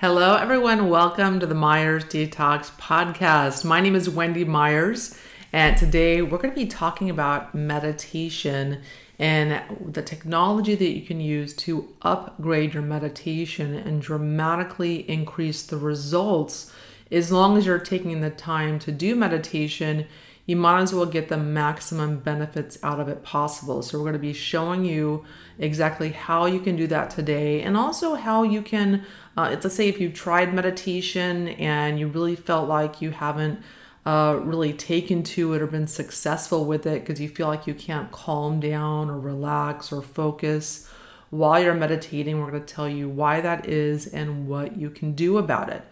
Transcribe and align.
Hello, 0.00 0.36
everyone. 0.36 0.88
Welcome 0.88 1.40
to 1.40 1.46
the 1.46 1.54
Myers 1.54 2.06
Detox 2.06 2.70
Podcast. 2.78 3.66
My 3.66 3.82
name 3.82 3.94
is 3.94 4.08
Wendy 4.08 4.46
Myers, 4.46 5.14
and 5.52 5.76
today 5.76 6.22
we're 6.22 6.38
going 6.38 6.54
to 6.54 6.58
be 6.58 6.64
talking 6.64 7.10
about 7.10 7.54
meditation 7.54 8.80
and 9.18 9.62
the 9.78 10.00
technology 10.00 10.74
that 10.74 10.88
you 10.88 11.02
can 11.02 11.20
use 11.20 11.52
to 11.56 11.94
upgrade 12.00 12.72
your 12.72 12.82
meditation 12.82 13.74
and 13.74 14.00
dramatically 14.00 15.06
increase 15.06 15.62
the 15.64 15.76
results. 15.76 16.72
As 17.12 17.30
long 17.30 17.58
as 17.58 17.66
you're 17.66 17.78
taking 17.78 18.22
the 18.22 18.30
time 18.30 18.78
to 18.78 18.90
do 18.90 19.14
meditation, 19.14 20.06
you 20.46 20.56
might 20.56 20.80
as 20.80 20.94
well 20.94 21.04
get 21.04 21.28
the 21.28 21.36
maximum 21.36 22.20
benefits 22.20 22.78
out 22.82 23.00
of 23.00 23.08
it 23.10 23.22
possible. 23.22 23.82
So, 23.82 23.98
we're 23.98 24.04
going 24.04 24.14
to 24.14 24.18
be 24.18 24.32
showing 24.32 24.86
you 24.86 25.26
exactly 25.58 26.08
how 26.08 26.46
you 26.46 26.58
can 26.58 26.74
do 26.74 26.86
that 26.86 27.10
today 27.10 27.60
and 27.60 27.76
also 27.76 28.14
how 28.14 28.42
you 28.44 28.62
can, 28.62 29.04
uh, 29.36 29.48
let's 29.50 29.74
say, 29.74 29.88
if 29.88 30.00
you've 30.00 30.14
tried 30.14 30.52
meditation 30.54 31.48
and 31.48 31.98
you 31.98 32.08
really 32.08 32.36
felt 32.36 32.68
like 32.68 33.00
you 33.02 33.10
haven't. 33.10 33.60
Uh, 34.06 34.40
really 34.42 34.72
taken 34.72 35.22
to 35.22 35.52
it 35.52 35.60
or 35.60 35.66
been 35.66 35.86
successful 35.86 36.64
with 36.64 36.86
it 36.86 37.04
because 37.04 37.20
you 37.20 37.28
feel 37.28 37.46
like 37.46 37.66
you 37.66 37.74
can't 37.74 38.10
calm 38.10 38.58
down 38.58 39.10
or 39.10 39.20
relax 39.20 39.92
or 39.92 40.00
focus 40.00 40.90
while 41.28 41.62
you're 41.62 41.74
meditating. 41.74 42.40
We're 42.40 42.50
going 42.50 42.64
to 42.64 42.74
tell 42.74 42.88
you 42.88 43.10
why 43.10 43.40
that 43.40 43.68
is 43.68 44.06
and 44.06 44.48
what 44.48 44.76
you 44.76 44.90
can 44.90 45.12
do 45.12 45.38
about 45.38 45.70
it. 45.70 45.82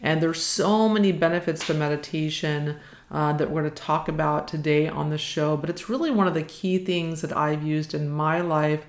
And 0.00 0.20
there's 0.20 0.42
so 0.42 0.88
many 0.88 1.12
benefits 1.12 1.66
to 1.66 1.74
meditation 1.74 2.78
uh, 3.10 3.32
that 3.34 3.50
we're 3.50 3.62
going 3.62 3.74
to 3.74 3.82
talk 3.82 4.08
about 4.08 4.48
today 4.48 4.88
on 4.88 5.10
the 5.10 5.18
show. 5.18 5.56
But 5.56 5.70
it's 5.70 5.88
really 5.88 6.10
one 6.10 6.26
of 6.26 6.34
the 6.34 6.42
key 6.42 6.78
things 6.78 7.20
that 7.20 7.36
I've 7.36 7.62
used 7.62 7.94
in 7.94 8.10
my 8.10 8.40
life 8.40 8.84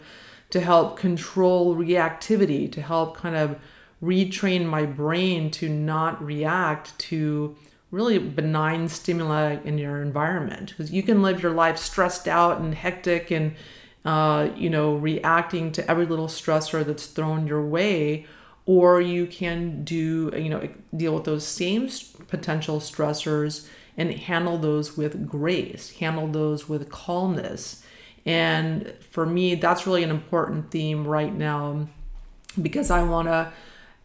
to 0.49 0.59
help 0.59 0.97
control 0.97 1.75
reactivity, 1.75 2.71
to 2.71 2.81
help 2.81 3.17
kind 3.17 3.35
of 3.35 3.59
retrain 4.03 4.65
my 4.65 4.85
brain 4.85 5.49
to 5.49 5.69
not 5.69 6.23
react 6.23 6.97
to 6.99 7.55
really 7.89 8.17
benign 8.17 8.87
stimuli 8.87 9.57
in 9.63 9.77
your 9.77 10.01
environment. 10.01 10.69
Because 10.69 10.91
you 10.91 11.03
can 11.03 11.21
live 11.21 11.41
your 11.41 11.53
life 11.53 11.77
stressed 11.77 12.27
out 12.27 12.59
and 12.59 12.75
hectic 12.75 13.31
and 13.31 13.55
uh, 14.05 14.49
you 14.57 14.69
know, 14.69 14.95
reacting 14.95 15.71
to 15.71 15.89
every 15.89 16.05
little 16.05 16.27
stressor 16.27 16.85
that's 16.85 17.07
thrown 17.07 17.47
your 17.47 17.65
way, 17.65 18.25
or 18.65 18.99
you 18.99 19.25
can 19.25 19.83
do, 19.83 20.31
you 20.35 20.49
know, 20.49 20.67
deal 20.95 21.15
with 21.15 21.23
those 21.23 21.47
same 21.47 21.89
potential 22.27 22.79
stressors 22.79 23.67
and 23.95 24.11
handle 24.11 24.57
those 24.57 24.97
with 24.97 25.27
grace, 25.27 25.91
handle 25.99 26.27
those 26.27 26.67
with 26.67 26.89
calmness. 26.89 27.83
And 28.25 28.93
for 29.09 29.25
me, 29.25 29.55
that's 29.55 29.85
really 29.85 30.03
an 30.03 30.09
important 30.09 30.71
theme 30.71 31.07
right 31.07 31.33
now 31.33 31.87
because 32.61 32.91
I 32.91 33.03
want 33.03 33.27
to 33.27 33.53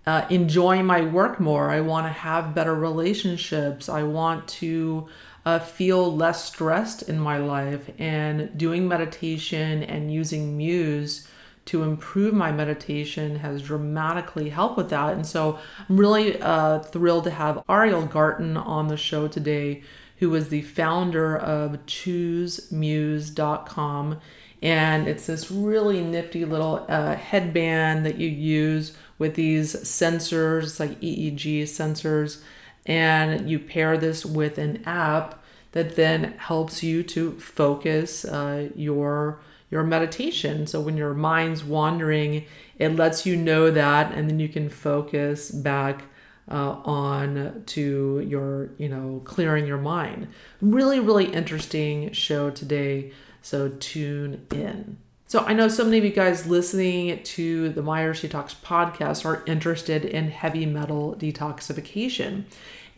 uh, 0.09 0.27
enjoy 0.31 0.83
my 0.83 1.03
work 1.03 1.39
more. 1.39 1.69
I 1.69 1.83
want 1.83 2.06
to 2.06 2.12
have 2.12 2.55
better 2.55 2.75
relationships. 2.75 3.91
I 3.91 4.05
want 4.05 4.48
to 4.48 5.06
uh, 5.45 5.59
feel 5.59 6.17
less 6.17 6.47
stressed 6.47 7.03
in 7.03 7.20
my 7.20 7.37
life. 7.37 7.91
And 7.98 8.56
doing 8.56 8.89
meditation 8.89 9.83
and 9.83 10.11
using 10.11 10.56
Muse 10.56 11.28
to 11.67 11.83
improve 11.83 12.33
my 12.33 12.50
meditation 12.50 13.41
has 13.41 13.61
dramatically 13.61 14.48
helped 14.48 14.78
with 14.78 14.89
that. 14.89 15.12
And 15.12 15.27
so 15.27 15.59
I'm 15.91 16.00
really 16.00 16.41
uh, 16.41 16.78
thrilled 16.78 17.25
to 17.25 17.31
have 17.31 17.62
Ariel 17.69 18.06
Garten 18.06 18.56
on 18.56 18.89
the 18.89 18.97
show 18.97 19.28
today, 19.28 19.83
who 20.20 20.34
is 20.34 20.48
the 20.48 20.62
founder 20.62 21.37
of 21.37 21.84
ChooseMuse.com. 21.84 24.20
And 24.62 25.06
it's 25.06 25.26
this 25.26 25.50
really 25.50 26.02
nifty 26.02 26.44
little 26.44 26.84
uh, 26.88 27.14
headband 27.14 28.04
that 28.06 28.19
you 28.19 28.28
use 28.28 28.96
with 29.19 29.34
these 29.34 29.74
sensors, 29.74 30.80
like 30.80 31.00
EEG 31.00 31.62
sensors. 31.62 32.42
And 32.86 33.48
you 33.48 33.58
pair 33.58 33.96
this 33.96 34.24
with 34.24 34.58
an 34.58 34.82
app 34.84 35.42
that 35.72 35.96
then 35.96 36.34
helps 36.38 36.82
you 36.82 37.02
to 37.02 37.38
focus 37.38 38.24
uh, 38.24 38.70
your 38.74 39.41
your 39.70 39.84
meditation. 39.84 40.66
So 40.66 40.80
when 40.80 40.96
your 40.96 41.12
mind's 41.12 41.62
wandering, 41.62 42.46
it 42.78 42.96
lets 42.96 43.26
you 43.26 43.36
know 43.36 43.70
that, 43.70 44.12
and 44.12 44.28
then 44.28 44.40
you 44.40 44.48
can 44.48 44.70
focus 44.70 45.50
back 45.50 46.04
uh, 46.50 46.80
on 46.84 47.62
to 47.66 48.25
your, 48.26 48.70
you 48.78 48.88
know, 48.88 49.20
clearing 49.25 49.66
your 49.66 49.78
mind. 49.78 50.28
Really, 50.62 50.98
really 50.98 51.26
interesting 51.26 52.12
show 52.12 52.50
today. 52.50 53.12
So 53.48 53.70
tune 53.81 54.47
in. 54.53 54.98
So 55.26 55.41
I 55.41 55.54
know 55.54 55.69
so 55.69 55.82
many 55.82 55.97
of 55.97 56.04
you 56.04 56.10
guys 56.10 56.47
listening 56.47 57.22
to 57.22 57.70
the 57.70 57.81
Myers 57.81 58.20
Detox 58.20 58.54
podcast 58.54 59.25
are 59.25 59.42
interested 59.47 60.04
in 60.04 60.31
heavy 60.31 60.66
metal 60.66 61.16
detoxification. 61.19 62.44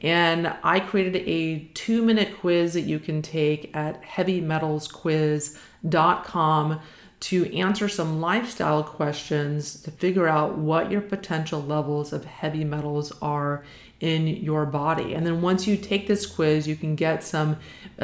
And 0.02 0.52
I 0.64 0.80
created 0.80 1.22
a 1.28 1.70
two 1.74 2.02
minute 2.04 2.36
quiz 2.40 2.72
that 2.72 2.80
you 2.80 2.98
can 2.98 3.22
take 3.22 3.70
at 3.76 4.02
Heavy 4.02 4.40
Metals 4.40 4.88
Quiz 4.88 5.56
com 5.88 6.80
to 7.20 7.56
answer 7.56 7.88
some 7.88 8.20
lifestyle 8.20 8.82
questions 8.82 9.80
to 9.82 9.92
figure 9.92 10.26
out 10.26 10.58
what 10.58 10.90
your 10.90 11.02
potential 11.02 11.62
levels 11.62 12.12
of 12.12 12.24
heavy 12.24 12.64
metals 12.64 13.12
are 13.22 13.62
in 14.00 14.26
your 14.26 14.64
body. 14.64 15.14
And 15.14 15.26
then 15.26 15.42
once 15.42 15.66
you 15.66 15.76
take 15.76 16.08
this 16.08 16.26
quiz, 16.26 16.66
you 16.66 16.74
can 16.74 16.96
get 16.96 17.22
some, 17.22 17.58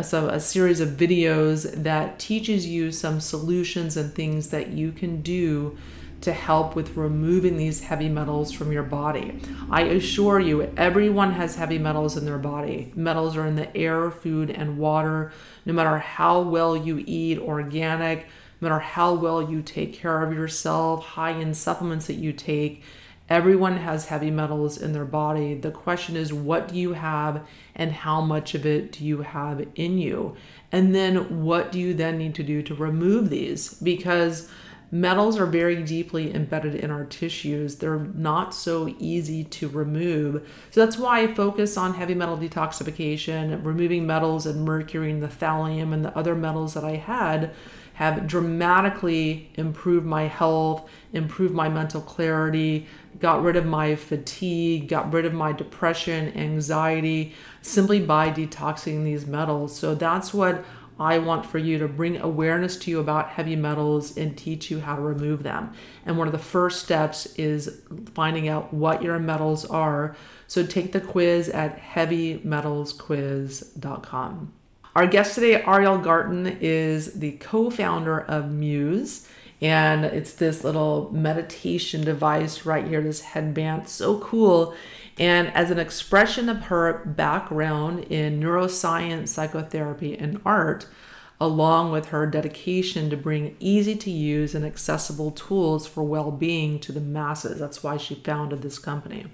some 0.04 0.28
a 0.28 0.40
series 0.40 0.80
of 0.80 0.90
videos 0.90 1.82
that 1.82 2.18
teaches 2.18 2.66
you 2.66 2.92
some 2.92 3.20
solutions 3.20 3.96
and 3.96 4.12
things 4.12 4.48
that 4.48 4.68
you 4.68 4.92
can 4.92 5.22
do 5.22 5.76
to 6.20 6.32
help 6.32 6.74
with 6.74 6.96
removing 6.96 7.56
these 7.56 7.82
heavy 7.82 8.08
metals 8.08 8.50
from 8.50 8.72
your 8.72 8.82
body. 8.82 9.38
I 9.70 9.82
assure 9.82 10.40
you, 10.40 10.62
everyone 10.76 11.32
has 11.32 11.56
heavy 11.56 11.78
metals 11.78 12.16
in 12.16 12.24
their 12.24 12.38
body. 12.38 12.92
Metals 12.96 13.36
are 13.36 13.46
in 13.46 13.56
the 13.56 13.74
air, 13.76 14.10
food, 14.10 14.50
and 14.50 14.78
water. 14.78 15.32
No 15.64 15.72
matter 15.72 15.98
how 15.98 16.40
well 16.40 16.76
you 16.76 17.02
eat 17.06 17.38
organic, 17.38 18.26
no 18.60 18.68
matter 18.68 18.80
how 18.80 19.14
well 19.14 19.50
you 19.50 19.62
take 19.62 19.92
care 19.92 20.22
of 20.22 20.32
yourself, 20.32 21.04
high 21.04 21.32
end 21.32 21.56
supplements 21.56 22.06
that 22.06 22.14
you 22.14 22.32
take, 22.32 22.82
everyone 23.28 23.78
has 23.78 24.06
heavy 24.06 24.31
metals 24.31 24.76
in 24.81 24.92
their 24.92 25.04
body. 25.04 25.54
The 25.54 25.70
question 25.70 26.16
is, 26.16 26.32
what 26.32 26.69
do 26.69 26.78
you 26.78 26.92
have 26.92 27.47
and 27.75 27.92
how 27.92 28.20
much 28.20 28.54
of 28.54 28.64
it 28.64 28.92
do 28.92 29.04
you 29.04 29.22
have 29.22 29.66
in 29.75 29.98
you? 29.98 30.37
And 30.70 30.94
then 30.94 31.42
what 31.44 31.72
do 31.72 31.78
you 31.78 31.94
then 31.94 32.19
need 32.19 32.34
to 32.36 32.42
do 32.42 32.62
to 32.62 32.75
remove 32.75 33.31
these? 33.31 33.75
Because 33.75 34.48
Metals 34.91 35.36
are 35.36 35.47
very 35.47 35.82
deeply 35.82 36.32
embedded 36.32 36.76
in 36.76 36.92
our 36.92 37.04
tissues. 37.04 37.76
They're 37.76 37.98
not 37.98 38.54
so 38.54 38.94
easy 39.00 39.42
to 39.42 39.69
remove. 39.69 40.48
So 40.70 40.84
that's 40.84 40.97
why 40.97 41.22
I 41.22 41.34
focus 41.34 41.76
on 41.76 41.94
heavy 41.94 42.15
metal 42.15 42.38
detoxification, 42.38 43.65
removing 43.65 44.06
metals 44.06 44.47
and 44.47 44.65
mercury 44.65 45.10
and 45.10 45.20
the 45.20 45.26
thallium 45.26 45.92
and 45.92 46.04
the 46.04 46.16
other 46.16 46.36
metals 46.36 46.75
that 46.75 46.84
I 46.84 46.97
had 46.97 47.53
have 47.94 48.28
dramatically 48.28 49.50
improved 49.54 50.06
my 50.06 50.25
health, 50.28 50.88
improved 51.12 51.54
my 51.54 51.69
mental 51.69 52.00
clarity, 52.00 52.86
got 53.19 53.43
rid 53.43 53.56
of 53.56 53.66
my 53.66 53.97
fatigue, 53.97 54.88
got 54.88 55.12
rid 55.12 55.25
of 55.25 55.32
my 55.32 55.53
depression, 55.53 56.37
anxiety, 56.37 57.34
simply 57.62 58.00
by 58.00 58.31
detoxing 58.31 59.04
these 59.04 59.27
metals. 59.27 59.77
So 59.77 59.94
that's 59.94 60.34
what 60.34 60.65
I 60.99 61.19
want 61.19 61.44
for 61.44 61.59
you 61.59 61.77
to 61.78 61.88
bring 61.88 62.16
awareness 62.16 62.78
to 62.78 62.91
you 62.91 63.00
about 63.00 63.28
heavy 63.28 63.54
metals 63.54 64.16
and 64.16 64.34
teach 64.37 64.71
you 64.71 64.81
how 64.81 64.97
to 64.97 65.03
remove 65.03 65.43
them. 65.43 65.75
And 66.06 66.16
one 66.16 66.28
of 66.28 66.32
the 66.32 66.38
first 66.38 66.82
steps 66.82 67.27
is 67.37 67.82
finding 68.15 68.49
out 68.49 68.72
what 68.72 69.03
your 69.03 69.19
metals 69.19 69.66
are. 69.66 70.16
So 70.47 70.65
take 70.65 70.93
the 70.93 71.00
quiz 71.00 71.51
at 71.51 71.78
heavymetalsquiz.com. 71.78 74.53
Our 74.95 75.07
guest 75.07 75.34
today, 75.34 75.62
Ariel 75.62 75.98
Garten, 75.98 76.57
is 76.62 77.12
the 77.12 77.33
co 77.33 77.69
founder 77.69 78.21
of 78.21 78.51
Muse. 78.51 79.28
And 79.60 80.04
it's 80.04 80.34
this 80.34 80.64
little 80.64 81.10
meditation 81.12 82.04
device 82.04 82.66
right 82.66 82.86
here, 82.86 83.00
this 83.00 83.22
headband. 83.22 83.88
So 83.88 84.18
cool. 84.18 84.74
And 85.18 85.48
as 85.54 85.70
an 85.70 85.78
expression 85.78 86.48
of 86.48 86.64
her 86.64 87.04
background 87.06 88.04
in 88.04 88.38
neuroscience, 88.38 89.28
psychotherapy, 89.28 90.16
and 90.16 90.41
art, 90.44 90.86
along 91.41 91.92
with 91.92 92.06
her 92.08 92.26
dedication 92.26 93.10
to 93.10 93.16
bring 93.16 93.56
easy 93.58 93.94
to 93.94 94.10
use 94.10 94.54
and 94.54 94.64
accessible 94.64 95.30
tools 95.30 95.86
for 95.86 96.02
well 96.02 96.30
being 96.30 96.78
to 96.80 96.92
the 96.92 97.00
masses. 97.00 97.59
That's 97.59 97.82
why 97.82 97.97
she 97.97 98.14
founded 98.14 98.62
this 98.62 98.78
company. 98.78 99.26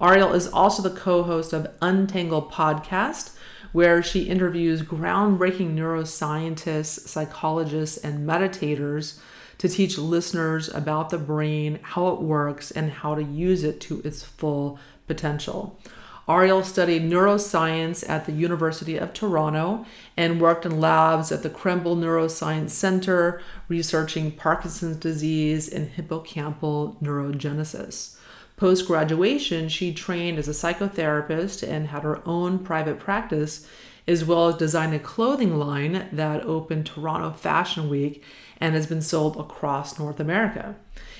Ariel 0.00 0.34
is 0.34 0.48
also 0.48 0.82
the 0.82 0.94
co 0.94 1.22
host 1.22 1.52
of 1.52 1.70
Untangle 1.80 2.42
Podcast, 2.42 3.36
where 3.72 4.02
she 4.02 4.24
interviews 4.24 4.82
groundbreaking 4.82 5.74
neuroscientists, 5.74 7.08
psychologists, 7.08 7.96
and 7.96 8.28
meditators 8.28 9.18
to 9.58 9.68
teach 9.68 9.98
listeners 9.98 10.68
about 10.68 11.10
the 11.10 11.18
brain, 11.18 11.78
how 11.82 12.08
it 12.08 12.20
works, 12.20 12.70
and 12.70 12.90
how 12.90 13.14
to 13.14 13.22
use 13.22 13.64
it 13.64 13.80
to 13.82 14.00
its 14.02 14.22
full 14.22 14.78
potential. 15.06 15.78
Ariel 16.28 16.64
studied 16.64 17.02
neuroscience 17.02 18.08
at 18.08 18.26
the 18.26 18.32
University 18.32 18.96
of 18.96 19.12
Toronto 19.12 19.86
and 20.16 20.40
worked 20.40 20.66
in 20.66 20.80
labs 20.80 21.30
at 21.30 21.44
the 21.44 21.50
Krembil 21.50 21.96
Neuroscience 21.96 22.70
Center, 22.70 23.40
researching 23.68 24.32
Parkinson's 24.32 24.96
disease 24.96 25.68
and 25.68 25.88
hippocampal 25.92 27.00
neurogenesis. 27.00 28.16
Post 28.56 28.88
graduation, 28.88 29.68
she 29.68 29.94
trained 29.94 30.38
as 30.38 30.48
a 30.48 30.50
psychotherapist 30.50 31.66
and 31.66 31.88
had 31.88 32.02
her 32.02 32.20
own 32.26 32.58
private 32.58 32.98
practice, 32.98 33.68
as 34.08 34.24
well 34.24 34.48
as 34.48 34.56
designed 34.56 34.94
a 34.94 34.98
clothing 34.98 35.58
line 35.58 36.08
that 36.10 36.42
opened 36.42 36.86
Toronto 36.86 37.32
Fashion 37.32 37.88
Week 37.88 38.24
and 38.60 38.74
has 38.74 38.86
been 38.86 39.02
sold 39.02 39.36
across 39.36 39.98
North 39.98 40.20
America. 40.20 40.76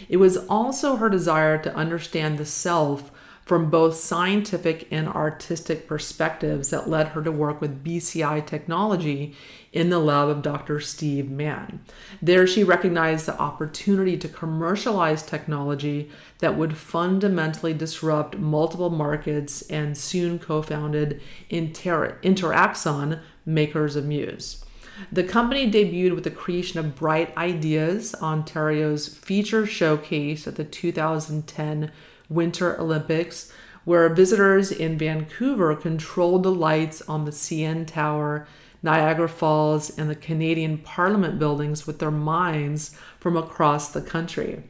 It 0.08 0.16
was 0.16 0.36
also 0.48 0.96
her 0.96 1.08
desire 1.08 1.58
to 1.62 1.74
understand 1.74 2.38
the 2.38 2.46
self 2.46 3.10
from 3.46 3.70
both 3.70 3.94
scientific 3.94 4.88
and 4.90 5.06
artistic 5.06 5.86
perspectives 5.86 6.70
that 6.70 6.90
led 6.90 7.08
her 7.08 7.22
to 7.22 7.30
work 7.30 7.60
with 7.60 7.84
BCI 7.84 8.44
technology 8.44 9.36
in 9.72 9.88
the 9.88 10.00
lab 10.00 10.28
of 10.28 10.42
Dr. 10.42 10.80
Steve 10.80 11.30
Mann. 11.30 11.78
There, 12.20 12.44
she 12.44 12.64
recognized 12.64 13.26
the 13.26 13.38
opportunity 13.38 14.16
to 14.16 14.26
commercialize 14.26 15.22
technology 15.22 16.10
that 16.40 16.56
would 16.56 16.76
fundamentally 16.76 17.72
disrupt 17.72 18.36
multiple 18.36 18.90
markets 18.90 19.62
and 19.70 19.96
soon 19.96 20.40
co 20.40 20.60
founded 20.60 21.22
Inter- 21.48 22.18
Interaxon, 22.22 23.20
makers 23.44 23.94
of 23.94 24.06
Muse. 24.06 24.64
The 25.12 25.24
company 25.24 25.70
debuted 25.70 26.14
with 26.14 26.24
the 26.24 26.30
creation 26.30 26.80
of 26.80 26.96
Bright 26.96 27.36
Ideas, 27.36 28.14
Ontario's 28.14 29.08
feature 29.08 29.66
showcase 29.66 30.46
at 30.46 30.56
the 30.56 30.64
2010 30.64 31.92
Winter 32.28 32.80
Olympics, 32.80 33.52
where 33.84 34.08
visitors 34.08 34.72
in 34.72 34.98
Vancouver 34.98 35.76
controlled 35.76 36.42
the 36.42 36.52
lights 36.52 37.02
on 37.02 37.24
the 37.24 37.30
CN 37.30 37.86
Tower, 37.86 38.48
Niagara 38.82 39.28
Falls, 39.28 39.96
and 39.96 40.10
the 40.10 40.14
Canadian 40.14 40.78
Parliament 40.78 41.38
buildings 41.38 41.86
with 41.86 41.98
their 41.98 42.10
minds 42.10 42.96
from 43.20 43.36
across 43.36 43.90
the 43.90 44.02
country. 44.02 44.62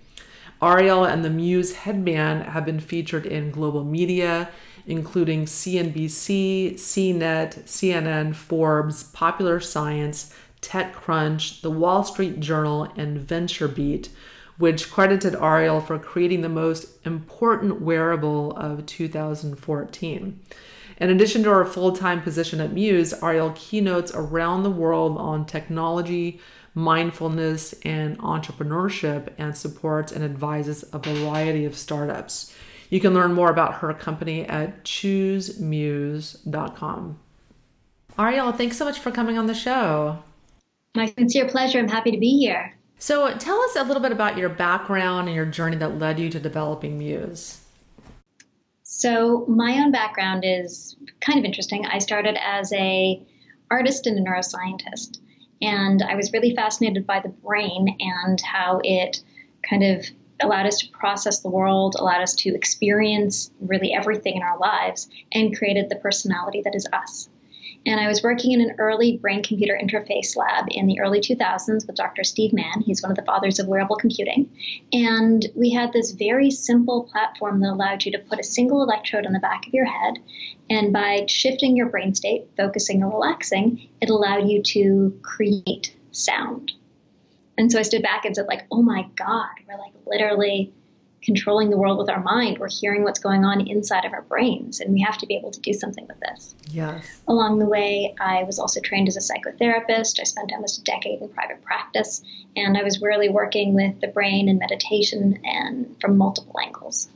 Ariel 0.63 1.05
and 1.05 1.25
the 1.25 1.31
Muse 1.31 1.75
headband 1.75 2.45
have 2.45 2.65
been 2.65 2.81
featured 2.81 3.27
in 3.27 3.51
global 3.51 3.85
media, 3.85 4.51
including 4.87 5.45
CNBC, 5.45 6.75
CNET, 6.75 7.65
CNN, 7.65 8.35
Forbes, 8.35 9.03
Popular 9.03 9.61
Science, 9.61 10.33
TechCrunch, 10.63 11.61
The 11.61 11.71
Wall 11.71 12.05
Street 12.05 12.41
Journal, 12.41 12.85
and 12.97 13.21
VentureBeat, 13.21 14.09
which 14.59 14.91
credited 14.91 15.35
Ariel 15.35 15.81
for 15.81 15.99
creating 15.99 16.41
the 16.41 16.49
most 16.49 17.05
important 17.05 17.83
wearable 17.83 18.53
of 18.57 18.87
2014. 18.87 20.41
In 20.99 21.11
addition 21.11 21.43
to 21.43 21.51
her 21.51 21.65
full 21.65 21.93
time 21.93 22.23
position 22.23 22.61
at 22.61 22.73
Muse, 22.73 23.13
Ariel 23.23 23.53
keynotes 23.55 24.13
around 24.15 24.63
the 24.63 24.71
world 24.71 25.19
on 25.19 25.45
technology, 25.45 26.41
mindfulness, 26.75 27.75
and 27.85 28.19
entrepreneurship 28.19 29.29
and 29.37 29.57
supports 29.57 30.11
and 30.11 30.25
advises 30.25 30.85
a 30.93 30.99
variety 30.99 31.65
of 31.65 31.77
startups. 31.77 32.55
You 32.91 33.01
can 33.01 33.15
learn 33.15 33.33
more 33.33 33.51
about 33.51 33.77
her 33.77 33.95
company 33.95 34.45
at 34.45 34.85
choosemuse.com. 34.85 37.19
Ariel, 38.19 38.53
thanks 38.53 38.79
so 38.79 38.85
much 38.85 38.99
for 38.99 39.11
coming 39.11 39.39
on 39.39 39.47
the 39.47 39.55
show. 39.55 40.23
My 40.95 41.07
sincere 41.07 41.47
pleasure. 41.47 41.79
I'm 41.79 41.89
happy 41.89 42.11
to 42.11 42.19
be 42.19 42.39
here. 42.39 42.75
So, 42.99 43.37
tell 43.37 43.61
us 43.61 43.77
a 43.77 43.85
little 43.85 44.03
bit 44.03 44.13
about 44.13 44.39
your 44.39 44.49
background 44.49 45.29
and 45.29 45.37
your 45.37 45.45
journey 45.45 45.77
that 45.77 45.99
led 45.99 46.19
you 46.19 46.31
to 46.31 46.41
developing 46.41 46.99
Muse. 46.99 47.61
So, 48.83 49.45
my 49.47 49.79
own 49.79 49.93
background 49.93 50.45
is 50.47 50.97
kind 51.21 51.39
of 51.39 51.45
interesting. 51.45 51.85
I 51.85 51.99
started 51.99 52.39
as 52.43 52.73
a 52.73 53.23
artist 53.71 54.07
and 54.07 54.19
a 54.19 54.31
neuroscientist, 54.31 55.19
and 55.61 56.03
I 56.03 56.15
was 56.15 56.33
really 56.33 56.57
fascinated 56.57 57.07
by 57.07 57.21
the 57.21 57.29
brain 57.29 57.95
and 58.01 58.41
how 58.41 58.81
it 58.83 59.21
kind 59.69 59.85
of 59.85 60.07
allowed 60.41 60.67
us 60.67 60.79
to 60.79 60.89
process 60.91 61.41
the 61.41 61.49
world, 61.49 61.97
allowed 61.99 62.23
us 62.23 62.35
to 62.35 62.55
experience 62.55 63.51
really 63.61 63.93
everything 63.93 64.37
in 64.37 64.43
our 64.43 64.59
lives, 64.59 65.09
and 65.33 65.57
created 65.57 65.89
the 65.89 65.97
personality 65.97 66.63
that 66.63 66.75
is 66.75 66.87
us. 66.93 67.29
And 67.87 68.01
I 68.01 68.09
was 68.09 68.23
working 68.23 68.51
in 68.51 68.61
an 68.61 68.75
early 68.79 69.17
brain 69.17 69.45
computer 69.45 69.79
interface 69.81 70.37
lab 70.37 70.67
in 70.71 70.87
the 70.87 70.99
early 70.99 71.21
2000s 71.21 71.87
with 71.87 71.95
Dr. 71.95 72.25
Steve 72.25 72.53
Mann. 72.53 72.81
He's 72.81 73.01
one 73.01 73.13
of 73.13 73.17
the 73.17 73.23
fathers 73.23 73.61
of 73.61 73.69
wearable 73.69 73.95
computing. 73.95 74.51
And 74.93 75.47
we 75.55 75.71
had 75.71 75.93
this 75.93 76.11
very 76.11 76.51
simple 76.51 77.05
platform 77.05 77.61
that 77.61 77.71
allowed 77.71 78.05
you 78.05 78.11
to 78.11 78.19
put 78.19 78.41
a 78.41 78.45
single 78.45 78.83
electrode 78.83 79.25
on 79.25 79.33
the 79.33 79.39
back 79.39 79.69
of 79.69 79.73
your 79.73 79.85
head. 79.85 80.19
And 80.69 80.93
by 80.93 81.27
shifting 81.29 81.77
your 81.77 81.89
brain 81.89 82.13
state, 82.13 82.49
focusing 82.57 83.05
or 83.05 83.11
relaxing, 83.11 83.89
it 84.01 84.11
allowed 84.11 84.49
you 84.49 84.63
to 84.63 85.17
create 85.23 85.95
sound. 86.11 86.73
And 87.59 87.71
so 87.73 87.79
I 87.79 87.83
stood 87.83 88.03
back 88.03 88.25
and 88.25 88.35
said, 88.35 88.47
like, 88.47 88.67
oh 88.71 88.83
my 88.83 89.07
God, 89.17 89.49
we're 89.67 89.79
like 89.79 89.93
literally 90.07 90.73
controlling 91.23 91.71
the 91.71 91.77
world 91.77 91.99
with 91.99 92.09
our 92.09 92.23
mind. 92.23 92.59
We're 92.59 92.71
hearing 92.71 93.03
what's 93.03 93.19
going 93.19 93.45
on 93.45 93.67
inside 93.67 94.05
of 94.05 94.13
our 94.13 94.23
brains, 94.23 94.81
and 94.81 94.93
we 94.93 95.01
have 95.01 95.19
to 95.19 95.27
be 95.27 95.37
able 95.37 95.51
to 95.51 95.61
do 95.61 95.73
something 95.73 96.07
with 96.07 96.21
this. 96.21 96.55
Yes. 96.71 97.05
Along 97.27 97.59
the 97.59 97.67
way, 97.67 98.15
I 98.21 98.45
was 98.45 98.59
also 98.59 98.81
trained 98.81 99.09
as 99.09 99.17
a 99.17 99.21
psychotherapist. 99.21 100.21
I 100.21 100.25
spent 100.25 100.53
almost 100.53 100.79
a 100.79 100.85
decade 100.85 101.21
in 101.21 101.29
private 101.31 101.63
practice, 101.65 102.23
and 102.55 102.79
I 102.79 102.83
was 102.85 103.03
really 103.03 103.29
working 103.29 103.75
with 103.75 104.01
the 104.01 104.09
brain 104.09 104.49
and 104.49 104.59
meditation 104.59 105.41
and 105.45 105.97
from 106.01 106.17
multiple 106.17 106.55
angles. 106.63 107.09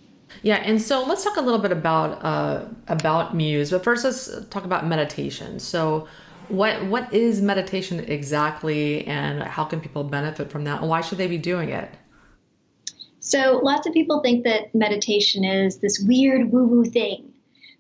Yeah, 0.43 0.57
and 0.57 0.81
so 0.81 1.05
let's 1.05 1.23
talk 1.25 1.37
a 1.37 1.41
little 1.41 1.61
bit 1.61 1.73
about 1.73 2.25
uh, 2.25 2.65
about 2.89 3.35
Muse, 3.35 3.71
but 3.71 3.85
first 3.85 4.05
let's 4.05 4.31
talk 4.47 4.65
about 4.65 4.87
meditation. 4.87 5.61
So, 5.61 6.09
what 6.51 6.85
what 6.87 7.13
is 7.13 7.41
meditation 7.41 8.01
exactly, 8.01 9.07
and 9.07 9.43
how 9.43 9.65
can 9.65 9.81
people 9.81 10.05
benefit 10.05 10.51
from 10.51 10.65
that, 10.65 10.81
and 10.81 10.89
why 10.89 11.01
should 11.01 11.19
they 11.19 11.27
be 11.27 11.39
doing 11.39 11.71
it? 11.71 11.91
So 13.21 13.61
lots 13.63 13.87
of 13.87 13.93
people 13.93 14.21
think 14.21 14.45
that 14.45 14.75
meditation 14.75 15.45
is 15.45 15.79
this 15.79 16.01
weird 16.01 16.53
woo 16.53 16.67
woo 16.67 16.85
thing. 16.85 17.33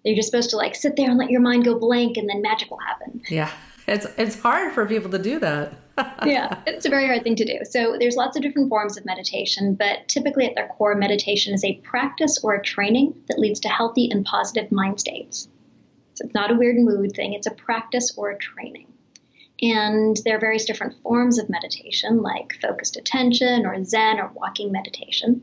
You're 0.04 0.16
just 0.16 0.30
supposed 0.30 0.50
to 0.50 0.56
like 0.56 0.74
sit 0.74 0.96
there 0.96 1.08
and 1.08 1.18
let 1.18 1.30
your 1.30 1.40
mind 1.40 1.64
go 1.64 1.78
blank 1.78 2.16
and 2.16 2.28
then 2.28 2.42
magic 2.42 2.70
will 2.70 2.78
happen. 2.78 3.22
Yeah. 3.28 3.50
It's 3.86 4.06
it's 4.16 4.38
hard 4.38 4.72
for 4.72 4.86
people 4.86 5.10
to 5.10 5.18
do 5.18 5.40
that. 5.40 5.74
yeah, 6.24 6.60
it's 6.66 6.86
a 6.86 6.88
very 6.88 7.06
hard 7.06 7.24
thing 7.24 7.36
to 7.36 7.44
do. 7.44 7.58
So 7.64 7.96
there's 7.98 8.16
lots 8.16 8.36
of 8.36 8.42
different 8.42 8.68
forms 8.68 8.96
of 8.96 9.04
meditation, 9.04 9.74
but 9.74 10.06
typically 10.08 10.46
at 10.46 10.54
their 10.54 10.68
core 10.68 10.94
meditation 10.94 11.52
is 11.52 11.64
a 11.64 11.74
practice 11.82 12.38
or 12.42 12.54
a 12.54 12.62
training 12.62 13.14
that 13.28 13.38
leads 13.38 13.60
to 13.60 13.68
healthy 13.68 14.08
and 14.10 14.24
positive 14.24 14.70
mind 14.70 15.00
states. 15.00 15.48
So 16.14 16.24
it's 16.24 16.34
not 16.34 16.50
a 16.50 16.56
weird 16.56 16.76
mood 16.76 17.12
thing, 17.14 17.32
it's 17.32 17.46
a 17.46 17.52
practice 17.52 18.12
or 18.16 18.30
a 18.30 18.38
training. 18.38 18.86
And 19.62 20.16
there 20.24 20.36
are 20.36 20.40
various 20.40 20.64
different 20.64 21.00
forms 21.02 21.38
of 21.38 21.50
meditation, 21.50 22.22
like 22.22 22.54
focused 22.62 22.96
attention 22.96 23.66
or 23.66 23.84
Zen 23.84 24.18
or 24.18 24.30
walking 24.34 24.72
meditation. 24.72 25.42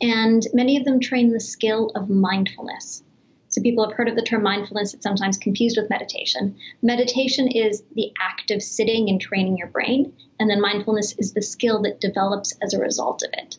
And 0.00 0.46
many 0.52 0.76
of 0.76 0.84
them 0.84 1.00
train 1.00 1.32
the 1.32 1.40
skill 1.40 1.90
of 1.94 2.08
mindfulness. 2.08 3.02
So 3.48 3.60
people 3.60 3.86
have 3.86 3.94
heard 3.94 4.08
of 4.08 4.16
the 4.16 4.22
term 4.22 4.42
mindfulness, 4.44 4.94
it's 4.94 5.02
sometimes 5.02 5.36
confused 5.36 5.76
with 5.76 5.90
meditation. 5.90 6.56
Meditation 6.80 7.48
is 7.48 7.82
the 7.94 8.10
act 8.18 8.50
of 8.50 8.62
sitting 8.62 9.10
and 9.10 9.20
training 9.20 9.58
your 9.58 9.66
brain, 9.68 10.12
and 10.40 10.48
then 10.48 10.60
mindfulness 10.60 11.14
is 11.18 11.34
the 11.34 11.42
skill 11.42 11.82
that 11.82 12.00
develops 12.00 12.56
as 12.62 12.72
a 12.72 12.80
result 12.80 13.22
of 13.22 13.28
it. 13.34 13.58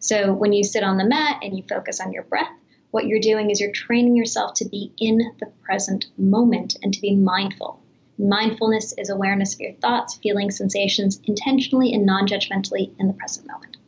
So 0.00 0.34
when 0.34 0.52
you 0.52 0.64
sit 0.64 0.82
on 0.82 0.98
the 0.98 1.06
mat 1.06 1.38
and 1.42 1.56
you 1.56 1.64
focus 1.68 1.98
on 1.98 2.12
your 2.12 2.24
breath, 2.24 2.52
what 2.92 3.06
you're 3.06 3.20
doing 3.20 3.50
is 3.50 3.58
you're 3.58 3.72
training 3.72 4.14
yourself 4.14 4.52
to 4.54 4.68
be 4.68 4.92
in 4.98 5.18
the 5.40 5.46
present 5.62 6.06
moment 6.18 6.76
and 6.82 6.92
to 6.92 7.00
be 7.00 7.16
mindful. 7.16 7.82
Mindfulness 8.18 8.94
is 8.98 9.08
awareness 9.08 9.54
of 9.54 9.60
your 9.60 9.72
thoughts, 9.72 10.16
feelings, 10.16 10.58
sensations 10.58 11.18
intentionally 11.24 11.94
and 11.94 12.04
non 12.04 12.28
judgmentally 12.28 12.92
in 13.00 13.08
the 13.08 13.14
present 13.14 13.46
moment. 13.46 13.78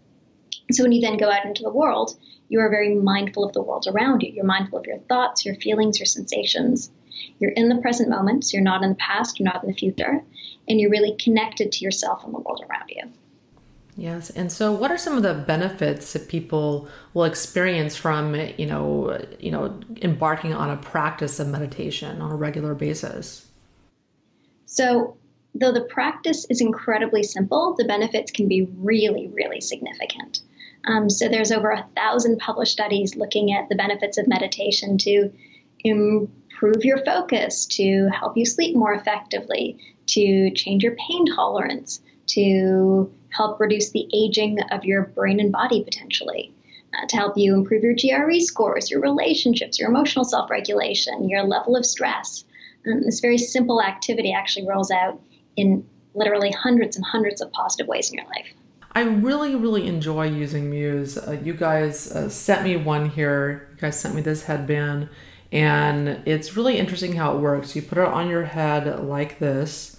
So 0.72 0.82
when 0.82 0.92
you 0.92 1.02
then 1.02 1.18
go 1.18 1.30
out 1.30 1.44
into 1.44 1.62
the 1.62 1.70
world, 1.70 2.18
you 2.48 2.60
are 2.60 2.70
very 2.70 2.94
mindful 2.94 3.44
of 3.44 3.52
the 3.52 3.62
world 3.62 3.86
around 3.86 4.22
you. 4.22 4.32
You're 4.32 4.44
mindful 4.44 4.78
of 4.78 4.86
your 4.86 4.98
thoughts, 5.00 5.44
your 5.44 5.56
feelings, 5.56 5.98
your 5.98 6.06
sensations. 6.06 6.90
You're 7.38 7.52
in 7.52 7.68
the 7.68 7.82
present 7.82 8.08
moment, 8.08 8.44
so 8.44 8.56
you're 8.56 8.64
not 8.64 8.82
in 8.82 8.88
the 8.90 8.96
past, 8.96 9.38
you're 9.38 9.52
not 9.52 9.62
in 9.62 9.68
the 9.68 9.76
future, 9.76 10.24
and 10.66 10.80
you're 10.80 10.90
really 10.90 11.14
connected 11.16 11.72
to 11.72 11.84
yourself 11.84 12.24
and 12.24 12.34
the 12.34 12.38
world 12.38 12.64
around 12.68 12.88
you. 12.88 13.02
Yes, 13.96 14.30
and 14.30 14.50
so 14.50 14.72
what 14.72 14.90
are 14.90 14.98
some 14.98 15.16
of 15.16 15.22
the 15.22 15.34
benefits 15.34 16.14
that 16.14 16.28
people 16.28 16.88
will 17.12 17.24
experience 17.24 17.94
from 17.94 18.34
you 18.34 18.66
know 18.66 19.24
you 19.38 19.52
know 19.52 19.78
embarking 20.02 20.52
on 20.52 20.70
a 20.70 20.76
practice 20.76 21.38
of 21.38 21.46
meditation 21.46 22.20
on 22.20 22.32
a 22.32 22.36
regular 22.36 22.74
basis? 22.74 23.46
So, 24.66 25.16
though 25.54 25.70
the 25.70 25.82
practice 25.82 26.44
is 26.50 26.60
incredibly 26.60 27.22
simple, 27.22 27.76
the 27.78 27.84
benefits 27.84 28.32
can 28.32 28.48
be 28.48 28.62
really, 28.78 29.28
really 29.28 29.60
significant. 29.60 30.40
Um, 30.86 31.08
so, 31.08 31.28
there's 31.28 31.52
over 31.52 31.70
a 31.70 31.86
thousand 31.94 32.40
published 32.40 32.72
studies 32.72 33.14
looking 33.14 33.52
at 33.52 33.68
the 33.68 33.76
benefits 33.76 34.18
of 34.18 34.26
meditation 34.26 34.98
to 34.98 35.32
improve 35.84 36.84
your 36.84 37.04
focus, 37.04 37.66
to 37.66 38.08
help 38.08 38.36
you 38.36 38.44
sleep 38.44 38.74
more 38.74 38.94
effectively, 38.94 39.78
to 40.06 40.50
change 40.50 40.82
your 40.82 40.96
pain 40.96 41.26
tolerance, 41.26 42.00
to 42.26 43.12
help 43.30 43.60
reduce 43.60 43.90
the 43.90 44.08
aging 44.14 44.58
of 44.70 44.84
your 44.84 45.02
brain 45.02 45.40
and 45.40 45.52
body 45.52 45.82
potentially. 45.82 46.52
Uh, 46.94 47.06
to 47.08 47.16
help 47.16 47.36
you 47.36 47.54
improve 47.54 47.82
your 47.82 47.94
GRE 47.94 48.38
scores, 48.38 48.88
your 48.88 49.00
relationships, 49.00 49.80
your 49.80 49.88
emotional 49.88 50.24
self 50.24 50.48
regulation, 50.48 51.28
your 51.28 51.42
level 51.42 51.74
of 51.76 51.84
stress. 51.84 52.44
Um, 52.86 53.02
this 53.02 53.18
very 53.18 53.38
simple 53.38 53.82
activity 53.82 54.32
actually 54.32 54.68
rolls 54.68 54.92
out 54.92 55.20
in 55.56 55.84
literally 56.14 56.52
hundreds 56.52 56.96
and 56.96 57.04
hundreds 57.04 57.40
of 57.40 57.50
positive 57.52 57.88
ways 57.88 58.10
in 58.10 58.18
your 58.18 58.26
life. 58.26 58.46
I 58.92 59.02
really, 59.02 59.56
really 59.56 59.88
enjoy 59.88 60.28
using 60.28 60.70
Muse. 60.70 61.18
Uh, 61.18 61.36
you 61.42 61.52
guys 61.52 62.12
uh, 62.12 62.28
sent 62.28 62.62
me 62.62 62.76
one 62.76 63.10
here. 63.10 63.68
You 63.72 63.80
guys 63.80 63.98
sent 63.98 64.14
me 64.14 64.22
this 64.22 64.44
headband, 64.44 65.08
and 65.50 66.22
it's 66.26 66.56
really 66.56 66.78
interesting 66.78 67.14
how 67.14 67.36
it 67.36 67.40
works. 67.40 67.74
You 67.74 67.82
put 67.82 67.98
it 67.98 68.04
on 68.04 68.30
your 68.30 68.44
head 68.44 69.04
like 69.04 69.40
this, 69.40 69.93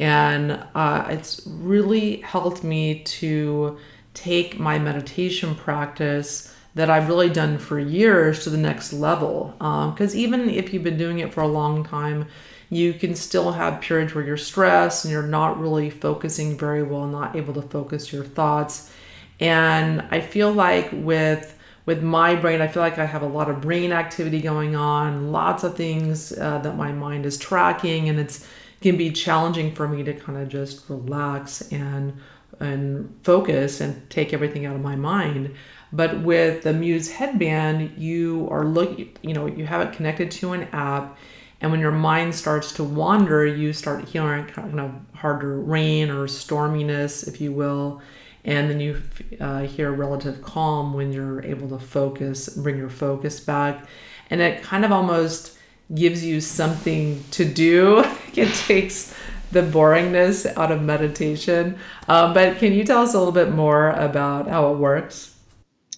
and 0.00 0.64
uh, 0.74 1.06
it's 1.10 1.42
really 1.46 2.22
helped 2.22 2.64
me 2.64 3.00
to 3.04 3.78
take 4.14 4.58
my 4.58 4.78
meditation 4.78 5.54
practice 5.54 6.56
that 6.74 6.88
I've 6.88 7.06
really 7.06 7.28
done 7.28 7.58
for 7.58 7.78
years 7.78 8.44
to 8.44 8.50
the 8.50 8.56
next 8.56 8.94
level. 8.94 9.54
Because 9.58 10.14
um, 10.14 10.18
even 10.18 10.48
if 10.48 10.72
you've 10.72 10.82
been 10.82 10.96
doing 10.96 11.18
it 11.18 11.34
for 11.34 11.42
a 11.42 11.48
long 11.48 11.84
time, 11.84 12.28
you 12.70 12.94
can 12.94 13.14
still 13.14 13.52
have 13.52 13.82
periods 13.82 14.14
where 14.14 14.24
you're 14.24 14.38
stressed 14.38 15.04
and 15.04 15.12
you're 15.12 15.22
not 15.22 15.60
really 15.60 15.90
focusing 15.90 16.56
very 16.56 16.82
well, 16.82 17.06
not 17.06 17.36
able 17.36 17.52
to 17.52 17.62
focus 17.62 18.10
your 18.10 18.24
thoughts. 18.24 18.90
And 19.38 20.02
I 20.10 20.20
feel 20.20 20.50
like 20.50 20.88
with 20.92 21.56
with 21.84 22.02
my 22.02 22.36
brain, 22.36 22.60
I 22.60 22.68
feel 22.68 22.82
like 22.82 22.98
I 22.98 23.06
have 23.06 23.22
a 23.22 23.26
lot 23.26 23.50
of 23.50 23.60
brain 23.60 23.90
activity 23.90 24.40
going 24.40 24.76
on, 24.76 25.32
lots 25.32 25.64
of 25.64 25.76
things 25.76 26.30
uh, 26.32 26.58
that 26.58 26.76
my 26.76 26.92
mind 26.92 27.26
is 27.26 27.36
tracking, 27.36 28.08
and 28.08 28.20
it's 28.20 28.46
can 28.80 28.96
be 28.96 29.10
challenging 29.10 29.74
for 29.74 29.86
me 29.88 30.02
to 30.02 30.12
kind 30.14 30.38
of 30.38 30.48
just 30.48 30.88
relax 30.88 31.70
and 31.72 32.18
and 32.58 33.18
focus 33.22 33.80
and 33.80 34.08
take 34.10 34.34
everything 34.34 34.66
out 34.66 34.76
of 34.76 34.82
my 34.82 34.94
mind. 34.94 35.54
But 35.92 36.20
with 36.20 36.62
the 36.62 36.74
Muse 36.74 37.10
headband, 37.12 37.96
you 37.96 38.48
are 38.50 38.64
looking, 38.64 39.16
you 39.22 39.32
know, 39.32 39.46
you 39.46 39.64
have 39.64 39.80
it 39.80 39.94
connected 39.94 40.30
to 40.32 40.52
an 40.52 40.64
app 40.72 41.16
and 41.60 41.70
when 41.70 41.80
your 41.80 41.92
mind 41.92 42.34
starts 42.34 42.72
to 42.72 42.84
wander, 42.84 43.44
you 43.44 43.72
start 43.72 44.08
hearing 44.08 44.46
kind 44.46 44.80
of 44.80 44.92
harder 45.14 45.60
rain 45.60 46.10
or 46.10 46.26
storminess, 46.26 47.28
if 47.28 47.40
you 47.40 47.52
will. 47.52 48.00
And 48.44 48.70
then 48.70 48.80
you 48.80 49.02
uh, 49.38 49.60
hear 49.62 49.92
relative 49.92 50.40
calm 50.40 50.94
when 50.94 51.12
you're 51.12 51.44
able 51.44 51.68
to 51.68 51.78
focus, 51.78 52.48
bring 52.48 52.78
your 52.78 52.88
focus 52.88 53.40
back. 53.40 53.84
And 54.30 54.40
it 54.40 54.62
kind 54.62 54.86
of 54.86 54.92
almost 54.92 55.58
gives 55.94 56.24
you 56.24 56.40
something 56.40 57.22
to 57.32 57.44
do. 57.44 58.04
it 58.34 58.54
takes 58.54 59.14
the 59.52 59.62
boringness 59.62 60.46
out 60.56 60.70
of 60.70 60.82
meditation. 60.82 61.78
Um, 62.08 62.32
but 62.32 62.58
can 62.58 62.72
you 62.72 62.84
tell 62.84 63.02
us 63.02 63.14
a 63.14 63.18
little 63.18 63.32
bit 63.32 63.52
more 63.52 63.90
about 63.90 64.48
how 64.48 64.72
it 64.72 64.78
works? 64.78 65.36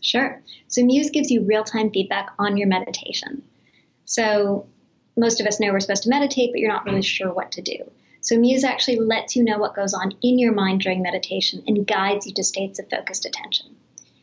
Sure. 0.01 0.43
So 0.69 0.85
Muse 0.85 1.11
gives 1.11 1.31
you 1.31 1.45
real 1.45 1.65
time 1.65 1.91
feedback 1.91 2.31
on 2.39 2.57
your 2.57 2.69
meditation. 2.69 3.43
So 4.05 4.67
most 5.17 5.41
of 5.41 5.47
us 5.47 5.61
know 5.61 5.71
we're 5.71 5.81
supposed 5.81 6.03
to 6.05 6.09
meditate, 6.09 6.51
but 6.53 6.61
you're 6.61 6.73
not 6.73 6.85
really 6.85 7.03
sure 7.03 7.33
what 7.33 7.53
to 7.53 7.63
do. 7.63 7.79
So 8.21 8.39
Muse 8.39 8.65
actually 8.65 9.01
lets 9.01 9.37
you 9.37 9.45
know 9.45 9.59
what 9.59 9.75
goes 9.75 9.93
on 9.93 10.15
in 10.23 10.39
your 10.39 10.53
mind 10.53 10.81
during 10.81 11.03
meditation 11.03 11.63
and 11.67 11.87
guides 11.87 12.27
you 12.27 12.33
to 12.35 12.45
states 12.45 12.79
of 12.79 12.89
focused 12.89 13.27
attention. 13.27 13.75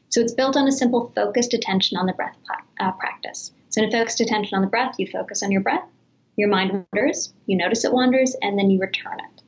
So 0.10 0.22
it's 0.22 0.34
built 0.34 0.58
on 0.58 0.68
a 0.68 0.72
simple 0.72 1.12
focused 1.16 1.54
attention 1.54 1.98
on 1.98 2.08
the 2.08 2.14
breath 2.14 2.36
uh, 2.80 2.92
practice. 2.94 3.52
So 3.70 3.82
to 3.82 3.88
a 3.88 3.92
focused 3.92 4.22
attention 4.22 4.56
on 4.56 4.62
the 4.62 4.68
breath, 4.68 4.96
you 4.98 5.08
focus 5.08 5.44
on 5.44 5.52
your 5.52 5.62
breath, 5.62 5.88
your 6.36 6.50
mind 6.50 6.86
wanders, 6.94 7.34
you 7.46 7.56
notice 7.56 7.86
it 7.86 7.94
wanders, 7.94 8.36
and 8.42 8.58
then 8.58 8.70
you 8.70 8.80
return 8.80 9.20
it. 9.20 9.42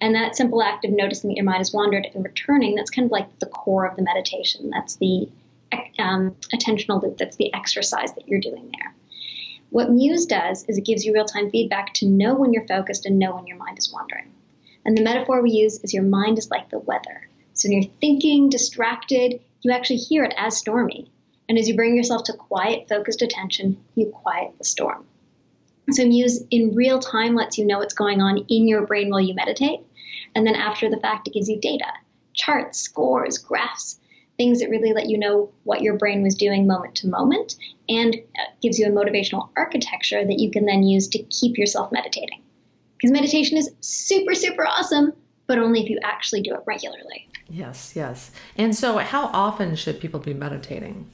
And 0.00 0.14
that 0.14 0.36
simple 0.36 0.62
act 0.62 0.84
of 0.84 0.92
noticing 0.92 1.28
that 1.28 1.36
your 1.36 1.44
mind 1.44 1.58
has 1.58 1.72
wandered 1.72 2.06
and 2.14 2.24
returning, 2.24 2.74
that's 2.74 2.90
kind 2.90 3.06
of 3.06 3.12
like 3.12 3.38
the 3.40 3.46
core 3.46 3.86
of 3.86 3.96
the 3.96 4.02
meditation. 4.02 4.70
That's 4.70 4.96
the 4.96 5.28
um, 5.98 6.36
attentional 6.54 7.02
loop, 7.02 7.18
that's 7.18 7.36
the 7.36 7.52
exercise 7.52 8.12
that 8.14 8.28
you're 8.28 8.40
doing 8.40 8.72
there. 8.78 8.94
What 9.70 9.90
Muse 9.90 10.24
does 10.24 10.64
is 10.64 10.78
it 10.78 10.86
gives 10.86 11.04
you 11.04 11.12
real 11.12 11.26
time 11.26 11.50
feedback 11.50 11.92
to 11.94 12.06
know 12.06 12.34
when 12.34 12.52
you're 12.52 12.66
focused 12.66 13.04
and 13.04 13.18
know 13.18 13.34
when 13.34 13.46
your 13.46 13.58
mind 13.58 13.76
is 13.78 13.92
wandering. 13.92 14.32
And 14.86 14.96
the 14.96 15.02
metaphor 15.02 15.42
we 15.42 15.50
use 15.50 15.78
is 15.80 15.92
your 15.92 16.04
mind 16.04 16.38
is 16.38 16.50
like 16.50 16.70
the 16.70 16.78
weather. 16.78 17.28
So 17.52 17.68
when 17.68 17.82
you're 17.82 17.92
thinking, 18.00 18.48
distracted, 18.48 19.40
you 19.60 19.72
actually 19.72 19.96
hear 19.96 20.24
it 20.24 20.32
as 20.38 20.56
stormy. 20.56 21.10
And 21.48 21.58
as 21.58 21.68
you 21.68 21.74
bring 21.74 21.96
yourself 21.96 22.24
to 22.24 22.32
quiet, 22.32 22.88
focused 22.88 23.22
attention, 23.22 23.78
you 23.94 24.06
quiet 24.06 24.52
the 24.58 24.64
storm. 24.64 25.06
So 25.90 26.04
Muse 26.06 26.44
in 26.50 26.74
real 26.74 26.98
time 26.98 27.34
lets 27.34 27.56
you 27.56 27.64
know 27.64 27.78
what's 27.78 27.94
going 27.94 28.20
on 28.20 28.38
in 28.48 28.68
your 28.68 28.86
brain 28.86 29.08
while 29.08 29.20
you 29.20 29.34
meditate. 29.34 29.80
And 30.34 30.46
then 30.46 30.54
after 30.54 30.90
the 30.90 31.00
fact, 31.00 31.26
it 31.26 31.34
gives 31.34 31.48
you 31.48 31.58
data, 31.58 31.90
charts, 32.34 32.78
scores, 32.78 33.38
graphs, 33.38 33.98
things 34.36 34.60
that 34.60 34.68
really 34.68 34.92
let 34.92 35.08
you 35.08 35.18
know 35.18 35.50
what 35.64 35.82
your 35.82 35.96
brain 35.96 36.22
was 36.22 36.34
doing 36.34 36.66
moment 36.66 36.94
to 36.96 37.08
moment 37.08 37.56
and 37.88 38.14
uh, 38.14 38.42
gives 38.60 38.78
you 38.78 38.86
a 38.86 38.90
motivational 38.90 39.48
architecture 39.56 40.24
that 40.24 40.38
you 40.38 40.50
can 40.50 40.66
then 40.66 40.82
use 40.82 41.08
to 41.08 41.22
keep 41.24 41.56
yourself 41.56 41.90
meditating. 41.90 42.42
Because 42.96 43.10
meditation 43.10 43.56
is 43.56 43.70
super, 43.80 44.34
super 44.34 44.66
awesome, 44.66 45.12
but 45.46 45.58
only 45.58 45.82
if 45.82 45.88
you 45.88 45.98
actually 46.02 46.42
do 46.42 46.54
it 46.54 46.60
regularly. 46.66 47.28
Yes, 47.48 47.94
yes. 47.96 48.30
And 48.56 48.76
so, 48.76 48.98
how 48.98 49.26
often 49.32 49.74
should 49.74 50.00
people 50.00 50.20
be 50.20 50.34
meditating? 50.34 51.10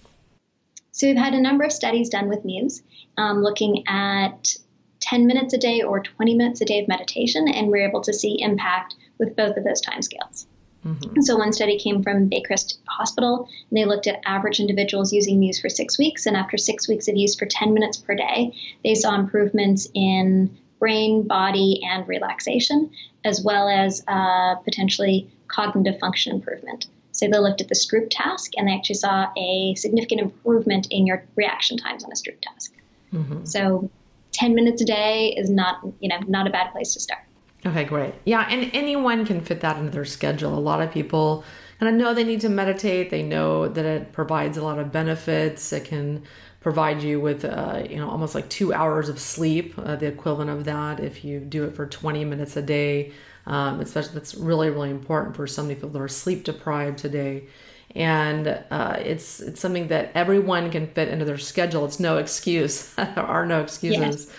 So, 0.94 1.08
we've 1.08 1.16
had 1.16 1.34
a 1.34 1.40
number 1.40 1.64
of 1.64 1.72
studies 1.72 2.08
done 2.08 2.28
with 2.28 2.44
Muse 2.44 2.82
um, 3.16 3.42
looking 3.42 3.82
at 3.88 4.56
10 5.00 5.26
minutes 5.26 5.52
a 5.52 5.58
day 5.58 5.82
or 5.82 5.98
20 6.00 6.36
minutes 6.36 6.60
a 6.60 6.64
day 6.64 6.80
of 6.80 6.86
meditation, 6.86 7.48
and 7.48 7.66
we're 7.66 7.86
able 7.86 8.00
to 8.02 8.12
see 8.12 8.40
impact 8.40 8.94
with 9.18 9.34
both 9.34 9.56
of 9.56 9.64
those 9.64 9.80
time 9.80 10.02
scales. 10.02 10.46
Mm-hmm. 10.86 11.22
So 11.22 11.36
one 11.36 11.52
study 11.52 11.78
came 11.80 12.00
from 12.04 12.30
Baycrest 12.30 12.78
Hospital, 12.86 13.48
and 13.70 13.76
they 13.76 13.84
looked 13.86 14.06
at 14.06 14.20
average 14.24 14.60
individuals 14.60 15.12
using 15.12 15.40
Muse 15.40 15.60
for 15.60 15.68
six 15.68 15.98
weeks, 15.98 16.26
and 16.26 16.36
after 16.36 16.56
six 16.56 16.88
weeks 16.88 17.08
of 17.08 17.16
use 17.16 17.34
for 17.34 17.46
10 17.46 17.74
minutes 17.74 17.96
per 17.96 18.14
day, 18.14 18.54
they 18.84 18.94
saw 18.94 19.18
improvements 19.18 19.88
in 19.94 20.56
brain, 20.78 21.26
body, 21.26 21.80
and 21.84 22.06
relaxation, 22.06 22.88
as 23.24 23.42
well 23.42 23.68
as 23.68 24.00
uh, 24.06 24.54
potentially 24.56 25.28
cognitive 25.48 25.98
function 25.98 26.32
improvement. 26.32 26.86
So 27.14 27.28
they 27.28 27.38
looked 27.38 27.60
at 27.60 27.68
the 27.68 27.74
Stroop 27.74 28.08
task, 28.10 28.52
and 28.56 28.68
they 28.68 28.72
actually 28.72 28.96
saw 28.96 29.28
a 29.36 29.74
significant 29.76 30.20
improvement 30.20 30.88
in 30.90 31.06
your 31.06 31.24
reaction 31.36 31.76
times 31.76 32.04
on 32.04 32.10
a 32.10 32.14
Stroop 32.14 32.40
task. 32.42 32.74
Mm-hmm. 33.12 33.44
So 33.44 33.88
10 34.32 34.54
minutes 34.54 34.82
a 34.82 34.84
day 34.84 35.34
is 35.36 35.48
not, 35.48 35.80
you 36.00 36.08
know, 36.08 36.18
not 36.26 36.46
a 36.46 36.50
bad 36.50 36.72
place 36.72 36.92
to 36.94 37.00
start. 37.00 37.20
Okay, 37.64 37.84
great. 37.84 38.14
Yeah, 38.24 38.46
and 38.50 38.70
anyone 38.74 39.24
can 39.24 39.40
fit 39.40 39.60
that 39.60 39.78
into 39.78 39.90
their 39.90 40.04
schedule. 40.04 40.58
A 40.58 40.60
lot 40.60 40.82
of 40.82 40.90
people 40.90 41.44
kind 41.80 41.94
of 41.94 41.98
know 41.98 42.12
they 42.12 42.24
need 42.24 42.40
to 42.42 42.48
meditate. 42.48 43.10
They 43.10 43.22
know 43.22 43.68
that 43.68 43.84
it 43.84 44.12
provides 44.12 44.58
a 44.58 44.64
lot 44.64 44.78
of 44.78 44.92
benefits. 44.92 45.72
It 45.72 45.84
can 45.84 46.24
provide 46.60 47.02
you 47.02 47.20
with, 47.20 47.44
uh, 47.44 47.84
you 47.88 47.96
know, 47.96 48.10
almost 48.10 48.34
like 48.34 48.48
two 48.48 48.72
hours 48.72 49.08
of 49.08 49.18
sleep, 49.20 49.74
uh, 49.78 49.96
the 49.96 50.06
equivalent 50.06 50.50
of 50.50 50.64
that 50.64 50.98
if 50.98 51.24
you 51.24 51.38
do 51.38 51.64
it 51.64 51.76
for 51.76 51.86
20 51.86 52.24
minutes 52.24 52.56
a 52.56 52.62
day. 52.62 53.12
Um, 53.46 53.80
especially 53.80 54.14
that's 54.14 54.34
really, 54.34 54.70
really 54.70 54.90
important 54.90 55.36
for 55.36 55.46
so 55.46 55.62
many 55.62 55.74
people 55.74 55.90
that 55.90 56.00
are 56.00 56.08
sleep 56.08 56.44
deprived 56.44 56.98
today. 56.98 57.44
And 57.94 58.48
uh, 58.70 58.96
it's 58.98 59.40
it's 59.40 59.60
something 59.60 59.88
that 59.88 60.10
everyone 60.14 60.70
can 60.70 60.86
fit 60.88 61.08
into 61.08 61.24
their 61.24 61.38
schedule. 61.38 61.84
It's 61.84 62.00
no 62.00 62.18
excuse. 62.18 62.94
there 62.94 63.18
are 63.18 63.46
no 63.46 63.60
excuses. 63.60 64.26
Yes. 64.26 64.36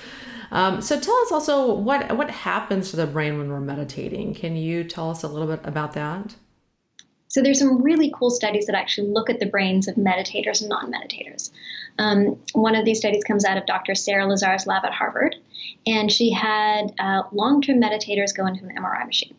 Um, 0.52 0.82
so 0.82 1.00
tell 1.00 1.16
us 1.18 1.32
also 1.32 1.74
what 1.74 2.16
what 2.18 2.30
happens 2.30 2.90
to 2.92 2.98
the 2.98 3.08
brain 3.08 3.38
when 3.38 3.50
we're 3.50 3.62
meditating. 3.62 4.34
Can 4.34 4.56
you 4.56 4.84
tell 4.84 5.10
us 5.10 5.24
a 5.24 5.28
little 5.28 5.48
bit 5.48 5.62
about 5.64 5.94
that? 5.94 6.36
So 7.28 7.42
there's 7.42 7.60
some 7.60 7.82
really 7.82 8.12
cool 8.16 8.30
studies 8.30 8.66
that 8.68 8.76
actually 8.76 9.10
look 9.10 9.30
at 9.30 9.40
the 9.40 9.46
brains 9.46 9.88
of 9.88 9.96
meditators 9.96 10.62
and 10.62 10.70
non-meditators. 10.70 11.52
Um, 11.98 12.40
one 12.54 12.76
of 12.76 12.86
these 12.86 13.00
studies 13.00 13.24
comes 13.24 13.46
out 13.46 13.58
of 13.58 13.66
Dr. 13.66 13.96
Sarah 13.96 14.26
Lazar's 14.28 14.68
lab 14.68 14.86
at 14.86 14.94
Harvard, 14.94 15.36
and 15.88 16.12
she 16.12 16.32
had 16.32 16.94
uh, 17.00 17.24
long-term 17.32 17.82
meditators 17.82 18.36
go 18.36 18.46
into 18.46 18.64
an 18.66 18.76
MRI 18.78 19.06
machine. 19.06 19.36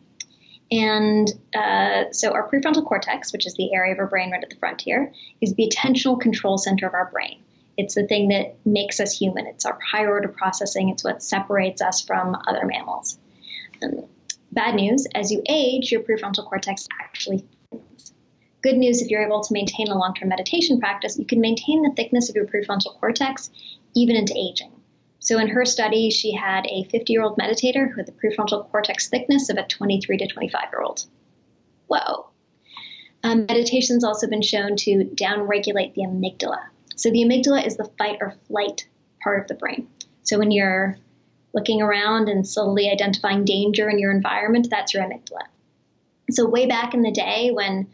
And 0.69 1.31
uh, 1.55 2.11
so 2.11 2.33
our 2.33 2.49
prefrontal 2.49 2.85
cortex, 2.85 3.31
which 3.31 3.47
is 3.47 3.53
the 3.53 3.73
area 3.73 3.93
of 3.93 3.99
our 3.99 4.07
brain 4.07 4.31
right 4.31 4.43
at 4.43 4.49
the 4.49 4.57
front 4.57 4.81
here, 4.81 5.13
is 5.39 5.53
the 5.55 5.71
attentional 5.71 6.19
control 6.19 6.57
center 6.57 6.87
of 6.87 6.93
our 6.93 7.09
brain. 7.09 7.39
It's 7.77 7.95
the 7.95 8.05
thing 8.05 8.29
that 8.29 8.55
makes 8.65 8.99
us 8.99 9.17
human. 9.17 9.45
It's 9.45 9.65
our 9.65 9.79
higher 9.79 10.09
order 10.09 10.27
processing. 10.27 10.89
It's 10.89 11.03
what 11.03 11.23
separates 11.23 11.81
us 11.81 12.01
from 12.01 12.35
other 12.47 12.65
mammals. 12.65 13.17
Um, 13.81 14.03
bad 14.51 14.75
news, 14.75 15.05
as 15.13 15.31
you 15.31 15.41
age, 15.47 15.91
your 15.91 16.01
prefrontal 16.01 16.45
cortex 16.45 16.87
actually. 16.99 17.45
Good 18.67 18.77
news, 18.77 19.01
if 19.01 19.09
you're 19.09 19.25
able 19.25 19.41
to 19.41 19.53
maintain 19.53 19.87
a 19.87 19.97
long 19.97 20.13
term 20.13 20.29
meditation 20.29 20.79
practice, 20.79 21.17
you 21.17 21.25
can 21.25 21.39
maintain 21.39 21.83
the 21.83 21.93
thickness 21.95 22.29
of 22.29 22.35
your 22.35 22.45
prefrontal 22.45 22.99
cortex 22.99 23.49
even 23.95 24.15
into 24.15 24.33
aging. 24.37 24.71
So 25.19 25.39
in 25.39 25.47
her 25.47 25.63
study, 25.63 26.09
she 26.09 26.33
had 26.33 26.65
a 26.67 26.83
50 26.91 27.13
year 27.13 27.21
old 27.21 27.37
meditator 27.37 27.89
who 27.89 27.97
had 27.97 28.05
the 28.05 28.11
prefrontal 28.11 28.69
cortex 28.69 29.09
thickness 29.09 29.49
of 29.49 29.57
a 29.57 29.63
23 29.67 30.17
to 30.17 30.27
25 30.27 30.61
year 30.71 30.81
old. 30.81 31.05
Whoa. 31.87 32.29
Um, 33.23 33.45
meditation's 33.45 34.03
also 34.03 34.27
been 34.27 34.41
shown 34.41 34.75
to 34.77 35.05
downregulate 35.15 35.93
the 35.93 36.01
amygdala, 36.01 36.59
so 36.95 37.09
the 37.09 37.23
amygdala 37.23 37.65
is 37.65 37.77
the 37.77 37.89
fight 37.97 38.17
or 38.21 38.35
flight 38.47 38.87
part 39.23 39.41
of 39.41 39.47
the 39.47 39.55
brain. 39.55 39.87
So 40.23 40.37
when 40.37 40.51
you're 40.51 40.97
looking 41.53 41.81
around 41.81 42.27
and 42.27 42.47
slowly 42.47 42.89
identifying 42.89 43.45
danger 43.45 43.89
in 43.89 43.97
your 43.97 44.11
environment, 44.11 44.67
that's 44.69 44.93
your 44.93 45.03
amygdala. 45.03 45.47
So 46.29 46.47
way 46.47 46.65
back 46.65 46.93
in 46.93 47.01
the 47.01 47.11
day 47.11 47.51
when, 47.51 47.87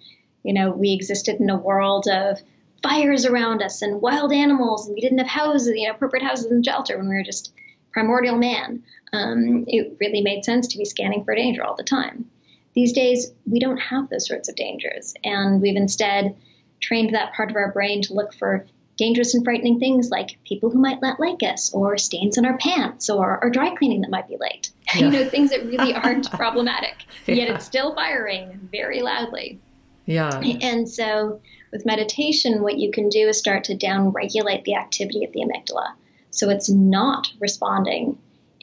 you 0.44 0.54
know, 0.54 0.72
we 0.72 0.94
existed 0.94 1.40
in 1.40 1.50
a 1.50 1.58
world 1.58 2.08
of 2.08 2.40
fires 2.82 3.26
around 3.26 3.62
us 3.62 3.82
and 3.82 4.02
wild 4.02 4.34
animals 4.34 4.88
and 4.88 4.96
we 4.96 5.02
didn't 5.02 5.20
have 5.20 5.28
houses, 5.28 5.74
you 5.76 5.88
know, 5.88 5.94
appropriate 5.94 6.26
houses 6.26 6.52
and 6.52 6.66
shelter 6.66 6.98
when 6.98 7.08
we 7.08 7.16
were 7.16 7.24
just 7.24 7.54
primordial 7.94 8.36
man, 8.36 8.84
um, 9.14 9.64
it 9.68 9.96
really 10.00 10.22
made 10.22 10.44
sense 10.44 10.68
to 10.68 10.78
be 10.78 10.86
scanning 10.86 11.24
for 11.24 11.36
danger 11.36 11.64
all 11.64 11.76
the 11.76 11.84
time. 11.84 12.26
These 12.74 12.94
days, 12.94 13.32
we 13.46 13.60
don't 13.60 13.78
have 13.78 14.10
those 14.10 14.28
sorts 14.28 14.50
of 14.50 14.56
dangers, 14.56 15.14
and 15.24 15.62
we've 15.62 15.76
instead 15.76 16.36
trained 16.80 17.14
that 17.14 17.34
part 17.34 17.52
of 17.52 17.56
our 17.56 17.72
brain 17.72 18.02
to 18.02 18.16
look 18.16 18.34
for 18.34 18.66
dangerous 18.98 19.36
and 19.36 19.44
frightening 19.44 19.80
things 19.80 20.10
like 20.10 20.40
people 20.44 20.72
who 20.72 20.80
might 20.80 21.02
not 21.02 21.20
like 21.20 21.44
us, 21.44 21.72
or 21.74 21.98
stains 21.98 22.38
on 22.38 22.46
our 22.46 22.58
pants, 22.58 23.10
or, 23.10 23.40
or 23.44 23.52
dry 23.52 23.76
cleaning 23.76 24.02
that 24.02 24.10
might 24.10 24.28
be 24.28 24.38
late. 24.40 24.72
Yeah. 25.00 25.06
You 25.06 25.12
know, 25.12 25.30
things 25.30 25.50
that 25.50 25.66
really 25.66 25.94
aren't 26.04 26.32
problematic, 26.32 27.06
yeah. 27.26 27.36
yet 27.36 27.50
it's 27.50 27.66
still 27.66 27.96
firing 27.96 28.70
very 28.72 29.02
loudly. 29.02 29.60
Yeah. 30.06 30.40
And 30.40 30.88
so 30.88 31.42
with 31.72 31.86
meditation, 31.86 32.62
what 32.62 32.78
you 32.78 32.92
can 32.92 33.10
do 33.10 33.28
is 33.30 33.38
start 33.40 33.64
to 33.66 33.76
down 33.76 34.10
regulate 34.10 34.66
the 34.66 34.76
activity 34.76 35.24
of 35.24 35.32
the 35.34 35.40
amygdala. 35.40 35.94
So 36.30 36.50
it's 36.50 36.70
not 36.70 37.32
responding 37.40 38.18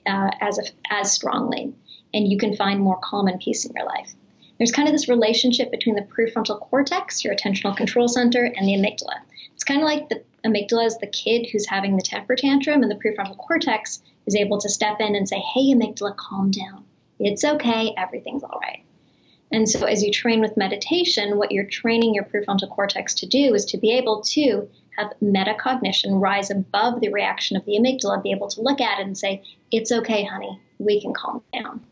uh, 0.07 0.31
as, 0.41 0.59
a, 0.59 0.63
as 0.91 1.13
strongly, 1.13 1.73
and 2.15 2.31
you 2.31 2.39
can 2.39 2.55
find 2.55 2.81
more 2.81 2.99
calm 3.03 3.27
and 3.27 3.41
peace 3.41 3.65
in 3.65 3.73
your 3.75 3.87
life. 3.87 4.13
There's 4.59 4.73
kind 4.73 4.89
of 4.89 4.93
this 4.93 5.09
relationship 5.09 5.71
between 5.71 5.95
the 5.95 6.03
prefrontal 6.03 6.61
cortex, 6.61 7.25
your 7.25 7.35
attentional 7.35 7.77
control 7.77 8.09
center, 8.09 8.45
and 8.45 8.69
the 8.69 8.75
amygdala. 8.75 9.21
It's 9.55 9.65
kind 9.65 9.81
of 9.81 9.87
like 9.87 10.09
the 10.09 10.23
amygdala 10.45 10.87
is 10.87 10.99
the 10.99 11.07
kid 11.07 11.49
who's 11.51 11.67
having 11.67 11.97
the 11.97 12.03
temper 12.03 12.37
tantrum, 12.37 12.83
and 12.83 12.91
the 12.91 12.97
prefrontal 12.97 13.39
cortex 13.39 14.03
is 14.27 14.37
able 14.37 14.59
to 14.61 14.69
step 14.69 15.01
in 15.01 15.15
and 15.15 15.29
say, 15.29 15.39
Hey, 15.39 15.73
amygdala, 15.75 16.17
calm 16.17 16.51
down. 16.51 16.85
It's 17.19 17.45
okay. 17.45 17.95
Everything's 17.97 18.43
all 18.43 18.59
right. 18.61 18.83
And 19.53 19.69
so, 19.69 19.85
as 19.85 20.03
you 20.03 20.13
train 20.13 20.41
with 20.41 20.57
meditation, 20.57 21.37
what 21.37 21.51
you're 21.51 21.67
training 21.67 22.15
your 22.15 22.25
prefrontal 22.25 22.71
cortex 22.71 23.15
to 23.15 23.27
do 23.27 23.55
is 23.55 23.65
to 23.67 23.79
be 23.79 23.91
able 23.93 24.23
to 24.23 24.69
have 24.97 25.13
metacognition 25.23 26.21
rise 26.21 26.51
above 26.51 27.01
the 27.01 27.11
reaction 27.11 27.57
of 27.57 27.65
the 27.65 27.73
amygdala, 27.73 28.23
be 28.23 28.31
able 28.31 28.49
to 28.49 28.61
look 28.61 28.81
at 28.81 29.01
it 29.01 29.07
and 29.07 29.19
say, 29.19 29.43
It's 29.73 29.91
okay, 29.91 30.25
honey, 30.25 30.61
we 30.79 31.01
can 31.01 31.13
calm 31.13 31.43
down. 31.53 31.85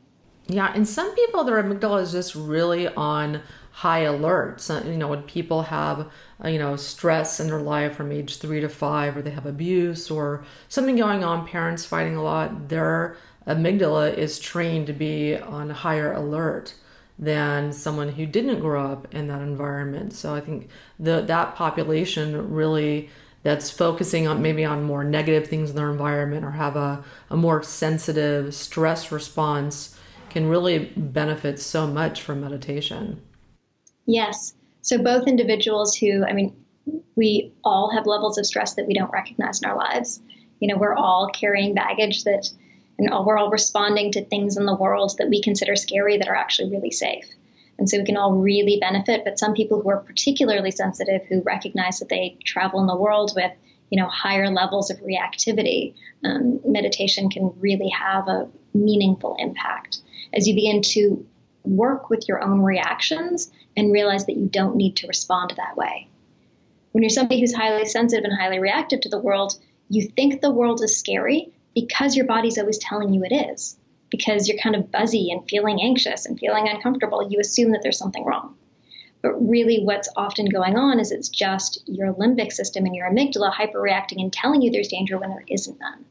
Yeah, 0.46 0.72
and 0.74 0.88
some 0.88 1.14
people, 1.14 1.44
their 1.44 1.62
amygdala 1.62 2.02
is 2.02 2.12
just 2.12 2.34
really 2.34 2.88
on 2.88 3.42
high 3.78 4.00
alert. 4.00 4.60
So, 4.60 4.82
you 4.82 4.96
know, 4.96 5.06
when 5.06 5.22
people 5.22 5.62
have, 5.62 6.10
uh, 6.44 6.48
you 6.48 6.58
know, 6.58 6.74
stress 6.74 7.38
in 7.38 7.46
their 7.46 7.60
life 7.60 7.94
from 7.94 8.10
age 8.10 8.38
three 8.38 8.60
to 8.60 8.68
five, 8.68 9.16
or 9.16 9.22
they 9.22 9.30
have 9.30 9.46
abuse 9.46 10.10
or 10.10 10.44
something 10.68 10.96
going 10.96 11.22
on, 11.22 11.46
parents 11.46 11.84
fighting 11.84 12.16
a 12.16 12.22
lot, 12.22 12.70
their 12.70 13.16
amygdala 13.46 14.12
is 14.18 14.40
trained 14.40 14.88
to 14.88 14.92
be 14.92 15.36
on 15.36 15.70
higher 15.70 16.12
alert 16.12 16.74
than 17.20 17.72
someone 17.72 18.08
who 18.08 18.26
didn't 18.26 18.58
grow 18.58 18.84
up 18.84 19.14
in 19.14 19.28
that 19.28 19.42
environment. 19.42 20.12
So 20.12 20.34
I 20.34 20.40
think 20.40 20.68
the 20.98 21.20
that 21.22 21.54
population 21.54 22.52
really 22.52 23.10
that's 23.44 23.70
focusing 23.70 24.26
on 24.26 24.42
maybe 24.42 24.64
on 24.64 24.82
more 24.82 25.04
negative 25.04 25.48
things 25.48 25.70
in 25.70 25.76
their 25.76 25.90
environment 25.90 26.44
or 26.44 26.50
have 26.50 26.74
a, 26.74 27.04
a 27.30 27.36
more 27.36 27.62
sensitive 27.62 28.52
stress 28.56 29.12
response 29.12 29.96
can 30.30 30.48
really 30.48 30.92
benefit 30.96 31.60
so 31.60 31.86
much 31.86 32.20
from 32.20 32.40
meditation. 32.40 33.22
Yes. 34.08 34.54
So 34.80 34.96
both 34.96 35.28
individuals 35.28 35.94
who, 35.94 36.24
I 36.24 36.32
mean, 36.32 36.56
we 37.14 37.52
all 37.62 37.90
have 37.90 38.06
levels 38.06 38.38
of 38.38 38.46
stress 38.46 38.74
that 38.74 38.86
we 38.86 38.94
don't 38.94 39.12
recognize 39.12 39.60
in 39.62 39.68
our 39.68 39.76
lives. 39.76 40.20
You 40.60 40.68
know, 40.68 40.78
we're 40.78 40.96
all 40.96 41.28
carrying 41.32 41.74
baggage 41.74 42.24
that 42.24 42.48
and 42.98 43.10
all, 43.10 43.24
we're 43.24 43.36
all 43.36 43.50
responding 43.50 44.10
to 44.12 44.24
things 44.24 44.56
in 44.56 44.64
the 44.64 44.74
world 44.74 45.14
that 45.18 45.28
we 45.28 45.42
consider 45.42 45.76
scary 45.76 46.16
that 46.16 46.26
are 46.26 46.34
actually 46.34 46.70
really 46.70 46.90
safe. 46.90 47.26
And 47.78 47.88
so 47.88 47.98
we 47.98 48.04
can 48.04 48.16
all 48.16 48.32
really 48.32 48.78
benefit. 48.80 49.24
But 49.24 49.38
some 49.38 49.52
people 49.52 49.82
who 49.82 49.90
are 49.90 49.98
particularly 49.98 50.70
sensitive, 50.70 51.20
who 51.28 51.42
recognize 51.42 51.98
that 51.98 52.08
they 52.08 52.38
travel 52.44 52.80
in 52.80 52.86
the 52.86 52.96
world 52.96 53.34
with, 53.36 53.52
you 53.90 54.00
know, 54.00 54.08
higher 54.08 54.50
levels 54.50 54.90
of 54.90 54.98
reactivity, 55.00 55.94
um, 56.24 56.60
meditation 56.64 57.28
can 57.28 57.52
really 57.58 57.90
have 57.90 58.26
a 58.26 58.48
meaningful 58.72 59.36
impact 59.38 59.98
as 60.32 60.48
you 60.48 60.54
begin 60.54 60.80
to 60.80 61.26
work 61.76 62.10
with 62.10 62.28
your 62.28 62.42
own 62.42 62.62
reactions 62.62 63.50
and 63.76 63.92
realize 63.92 64.26
that 64.26 64.36
you 64.36 64.46
don't 64.46 64.76
need 64.76 64.96
to 64.96 65.06
respond 65.06 65.52
that 65.56 65.76
way. 65.76 66.08
When 66.92 67.02
you're 67.02 67.10
somebody 67.10 67.40
who's 67.40 67.54
highly 67.54 67.84
sensitive 67.84 68.24
and 68.24 68.38
highly 68.38 68.58
reactive 68.58 69.00
to 69.02 69.08
the 69.08 69.18
world, 69.18 69.58
you 69.88 70.08
think 70.08 70.40
the 70.40 70.50
world 70.50 70.82
is 70.82 70.98
scary, 70.98 71.52
because 71.74 72.16
your 72.16 72.26
body's 72.26 72.58
always 72.58 72.78
telling 72.78 73.14
you 73.14 73.22
it 73.24 73.34
is. 73.52 73.76
Because 74.10 74.48
you're 74.48 74.58
kind 74.58 74.74
of 74.74 74.90
buzzy 74.90 75.30
and 75.30 75.48
feeling 75.48 75.80
anxious 75.82 76.26
and 76.26 76.38
feeling 76.38 76.66
uncomfortable, 76.66 77.28
you 77.30 77.38
assume 77.40 77.72
that 77.72 77.82
there's 77.82 77.98
something 77.98 78.24
wrong. 78.24 78.56
But 79.20 79.34
really, 79.34 79.84
what's 79.84 80.08
often 80.16 80.46
going 80.46 80.76
on 80.76 80.98
is 80.98 81.12
it's 81.12 81.28
just 81.28 81.82
your 81.86 82.14
limbic 82.14 82.52
system 82.52 82.86
and 82.86 82.94
your 82.94 83.10
amygdala 83.10 83.52
hyperreacting 83.52 84.20
and 84.20 84.32
telling 84.32 84.62
you 84.62 84.70
there's 84.70 84.88
danger 84.88 85.18
when 85.18 85.30
there 85.30 85.44
isn't 85.48 85.78
none. 85.78 86.04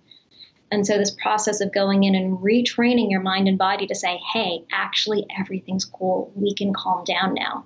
And 0.71 0.85
so, 0.85 0.97
this 0.97 1.11
process 1.11 1.61
of 1.61 1.73
going 1.73 2.03
in 2.03 2.15
and 2.15 2.37
retraining 2.39 3.09
your 3.09 3.21
mind 3.21 3.47
and 3.47 3.57
body 3.57 3.87
to 3.87 3.95
say, 3.95 4.19
hey, 4.33 4.65
actually, 4.71 5.25
everything's 5.39 5.85
cool, 5.85 6.31
we 6.35 6.53
can 6.53 6.73
calm 6.73 7.03
down 7.05 7.33
now, 7.33 7.65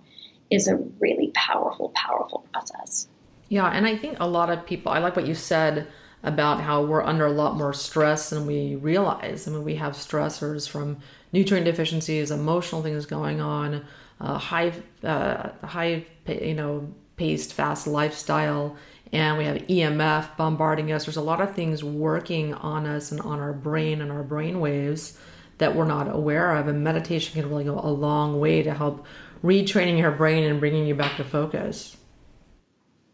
is 0.51 0.67
a 0.67 0.77
really 0.99 1.31
powerful, 1.33 1.89
powerful 1.95 2.45
process. 2.53 3.07
Yeah, 3.49 3.67
and 3.67 3.87
I 3.87 3.97
think 3.97 4.17
a 4.19 4.27
lot 4.27 4.49
of 4.49 4.65
people, 4.65 4.91
I 4.91 4.99
like 4.99 5.15
what 5.15 5.27
you 5.27 5.35
said 5.35 5.87
about 6.23 6.61
how 6.61 6.83
we're 6.83 7.03
under 7.03 7.25
a 7.25 7.31
lot 7.31 7.57
more 7.57 7.73
stress 7.73 8.29
than 8.29 8.45
we 8.45 8.75
realize. 8.75 9.47
I 9.47 9.51
mean, 9.51 9.63
we 9.63 9.75
have 9.75 9.93
stressors 9.93 10.69
from 10.69 10.99
nutrient 11.33 11.65
deficiencies, 11.65 12.29
emotional 12.29 12.83
things 12.83 13.05
going 13.05 13.41
on, 13.41 13.83
uh, 14.19 14.37
high, 14.37 14.73
uh, 15.03 15.49
high, 15.63 16.05
you 16.27 16.53
know, 16.53 16.93
paced, 17.17 17.53
fast 17.53 17.87
lifestyle, 17.87 18.77
and 19.13 19.37
we 19.37 19.45
have 19.45 19.57
EMF 19.57 20.37
bombarding 20.37 20.91
us. 20.91 21.05
There's 21.05 21.17
a 21.17 21.21
lot 21.21 21.41
of 21.41 21.53
things 21.53 21.83
working 21.83 22.53
on 22.53 22.85
us 22.85 23.11
and 23.11 23.19
on 23.21 23.39
our 23.39 23.53
brain 23.53 24.01
and 24.01 24.11
our 24.11 24.23
brain 24.23 24.59
waves 24.59 25.17
that 25.57 25.75
we're 25.75 25.85
not 25.85 26.13
aware 26.13 26.55
of. 26.55 26.67
And 26.67 26.83
meditation 26.83 27.39
can 27.39 27.49
really 27.49 27.65
go 27.65 27.79
a 27.79 27.89
long 27.91 28.39
way 28.39 28.63
to 28.63 28.73
help 28.73 29.05
retraining 29.43 29.99
your 29.99 30.11
brain 30.11 30.43
and 30.43 30.59
bringing 30.59 30.85
you 30.85 30.95
back 30.95 31.17
to 31.17 31.23
focus. 31.23 31.97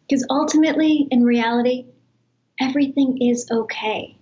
Because 0.07 0.25
ultimately, 0.29 1.07
in 1.09 1.23
reality, 1.23 1.87
everything 2.59 3.21
is 3.21 3.49
okay. 3.49 4.15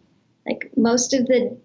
Like 0.46 0.72
most 0.78 1.14
of 1.14 1.26
the 1.28 1.58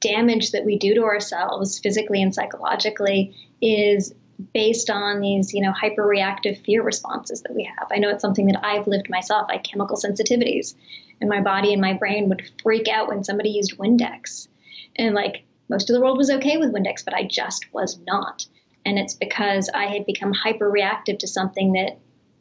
damage 0.00 0.52
that 0.52 0.64
we 0.64 0.78
do 0.78 0.94
to 0.94 1.02
ourselves 1.02 1.78
physically 1.78 2.22
and 2.22 2.34
psychologically 2.34 3.34
is 3.60 4.14
based 4.52 4.90
on 4.90 5.20
these, 5.20 5.52
you 5.52 5.62
know, 5.62 5.72
hyperreactive 5.72 6.64
fear 6.64 6.82
responses 6.82 7.42
that 7.42 7.54
we 7.54 7.64
have. 7.64 7.88
I 7.90 7.98
know 7.98 8.10
it's 8.10 8.22
something 8.22 8.46
that 8.46 8.64
I've 8.64 8.86
lived 8.86 9.08
myself. 9.08 9.46
I 9.48 9.58
chemical 9.58 9.96
sensitivities, 9.96 10.74
and 11.20 11.30
my 11.30 11.40
body 11.40 11.72
and 11.72 11.80
my 11.80 11.92
brain 11.92 12.28
would 12.28 12.50
freak 12.62 12.88
out 12.88 13.08
when 13.08 13.24
somebody 13.24 13.50
used 13.50 13.78
Windex. 13.78 14.48
And 14.96 15.14
like 15.14 15.44
most 15.68 15.88
of 15.88 15.94
the 15.94 16.00
world 16.00 16.18
was 16.18 16.30
okay 16.30 16.56
with 16.56 16.72
Windex, 16.72 17.04
but 17.04 17.14
I 17.14 17.24
just 17.24 17.72
was 17.72 17.98
not. 18.06 18.46
And 18.84 18.98
it's 18.98 19.14
because 19.14 19.70
I 19.72 19.86
had 19.86 20.06
become 20.06 20.32
hyperreactive 20.34 21.18
to 21.20 21.28
something 21.28 21.72
that 21.72 21.98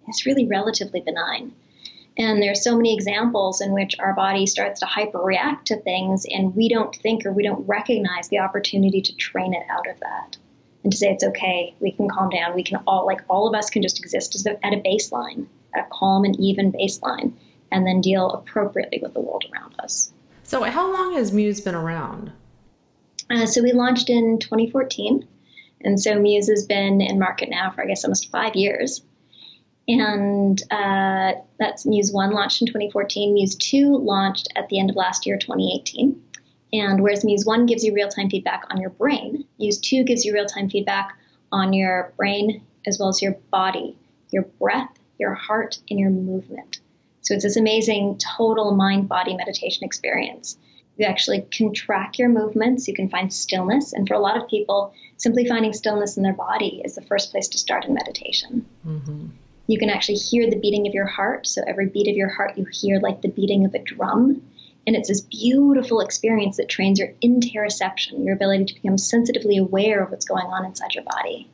is 0.10 0.26
really 0.26 0.46
relatively 0.46 1.02
benign. 1.02 1.54
And 2.18 2.42
there's 2.42 2.64
so 2.64 2.76
many 2.76 2.94
examples 2.94 3.62
in 3.62 3.72
which 3.72 3.96
our 4.00 4.14
body 4.14 4.46
starts 4.46 4.80
to 4.82 4.86
hyperreact 4.86 5.64
to 5.66 5.78
things 5.82 6.26
and 6.30 6.56
we 6.56 6.70
don't 6.70 6.96
think 6.96 7.26
or 7.26 7.32
we 7.32 7.44
don't 7.44 7.66
recognize 7.68 8.28
the 8.28 8.40
opportunity 8.40 9.02
to 9.02 9.16
train 9.16 9.54
it 9.54 9.64
out 9.70 9.90
of 9.90 10.00
that. 10.02 10.38
And 10.84 10.92
to 10.92 10.98
say 10.98 11.12
it's 11.12 11.24
okay, 11.24 11.74
we 11.80 11.92
can 11.92 12.10
calm 12.10 12.30
down. 12.30 12.56
We 12.56 12.64
can 12.64 12.82
all, 12.88 13.06
like 13.06 13.22
all 13.30 13.48
of 13.48 13.56
us, 13.56 13.70
can 13.70 13.82
just 13.82 14.00
exist 14.00 14.46
at 14.46 14.74
a 14.74 14.78
baseline, 14.78 15.48
at 15.76 15.86
a 15.86 15.88
calm 15.92 16.26
and 16.26 16.38
even 16.40 16.72
baseline, 16.72 17.34
and 17.72 17.88
then 17.88 18.02
deal 18.02 18.32
appropriately 18.32 19.00
with 19.02 19.14
the 19.14 19.22
world 19.22 19.46
around 19.54 19.76
us. 19.80 20.12
So, 20.44 20.64
how 20.64 20.92
long 20.92 21.14
has 21.14 21.32
Muse 21.32 21.62
been 21.62 21.76
around? 21.76 22.32
Uh, 23.30 23.46
so, 23.46 23.64
we 23.64 23.72
launched 23.72 24.10
in 24.10 24.40
2014. 24.40 25.28
And 25.84 26.00
so 26.00 26.20
Muse 26.20 26.50
has 26.50 26.66
been 26.66 27.02
in 27.02 27.20
market 27.20 27.50
now 27.50 27.72
for, 27.72 27.84
I 27.84 27.88
guess, 27.88 28.04
almost 28.04 28.32
five 28.32 28.56
years. 28.56 29.02
And 29.88 30.62
uh, 30.72 31.34
that's 31.60 31.86
Muse 31.86 32.12
1 32.12 32.32
launched 32.32 32.62
in 32.62 32.68
2014. 32.68 33.34
Muse 33.34 33.56
2 33.56 33.98
launched 33.98 34.48
at 34.56 34.70
the 34.70 34.80
end 34.80 34.90
of 34.90 34.96
last 34.96 35.26
year, 35.26 35.38
2018. 35.38 36.22
And 36.74 37.02
whereas 37.02 37.24
Muse 37.24 37.46
1 37.46 37.68
gives 37.68 37.84
you 37.84 37.94
real 37.94 38.10
time 38.10 38.30
feedback 38.30 38.64
on 38.72 38.82
your 38.82 38.90
brain, 38.90 39.46
Muse 39.60 39.78
2 39.80 40.04
gives 40.04 40.26
you 40.26 40.34
real 40.34 40.48
time 40.48 40.70
feedback 40.70 41.16
on 41.52 41.72
your 41.72 42.12
brain 42.18 42.64
as 42.86 43.00
well 43.00 43.10
as 43.10 43.22
your 43.22 43.38
body, 43.52 43.96
your 44.32 44.44
breath, 44.60 44.90
your 45.20 45.36
heart, 45.36 45.78
and 45.90 46.00
your 46.00 46.10
movement. 46.10 46.80
So 47.22 47.36
it's 47.36 47.44
this 47.44 47.56
amazing 47.56 48.18
total 48.18 48.76
mind 48.76 49.08
body 49.08 49.36
meditation 49.36 49.84
experience. 49.84 50.58
You 50.98 51.06
actually 51.06 51.42
can 51.50 51.74
track 51.74 52.20
your 52.20 52.30
movements, 52.30 52.88
you 52.88 52.94
can 52.94 53.10
find 53.10 53.32
stillness. 53.32 53.94
And 53.94 54.08
for 54.08 54.16
a 54.16 54.20
lot 54.20 54.38
of 54.38 54.50
people, 54.50 54.94
simply 55.18 55.48
finding 55.48 55.74
stillness 55.74 56.18
in 56.18 56.24
their 56.24 56.34
body 56.34 56.82
is 56.84 56.96
the 56.96 57.02
first 57.02 57.32
place 57.32 57.48
to 57.50 57.58
start 57.58 57.86
in 57.86 57.94
meditation. 57.94 58.66
Mm-hmm. 58.86 59.28
You 59.68 59.80
can 59.80 59.90
actually 59.90 60.18
hear 60.18 60.50
the 60.50 60.60
beating 60.60 60.88
of 60.88 60.94
your 60.94 61.06
heart. 61.06 61.48
So 61.48 61.64
every 61.66 61.88
beat 61.88 62.10
of 62.10 62.16
your 62.16 62.30
heart, 62.30 62.58
you 62.58 62.66
hear 62.66 63.00
like 63.00 63.22
the 63.22 63.30
beating 63.30 63.66
of 63.66 63.74
a 63.74 63.80
drum. 63.80 64.42
And 64.86 64.96
it's 64.96 65.08
this 65.08 65.22
beautiful 65.22 66.02
experience 66.02 66.58
that 66.58 66.68
trains 66.70 67.00
your 67.00 67.14
interoception, 67.24 68.26
your 68.26 68.36
ability 68.36 68.66
to 68.66 68.74
become 68.76 68.98
sensitively 68.98 69.58
aware 69.58 70.04
of 70.04 70.12
what's 70.12 70.26
going 70.26 70.46
on 70.46 70.66
inside 70.66 70.94
your 70.94 71.06
body. 71.06 71.50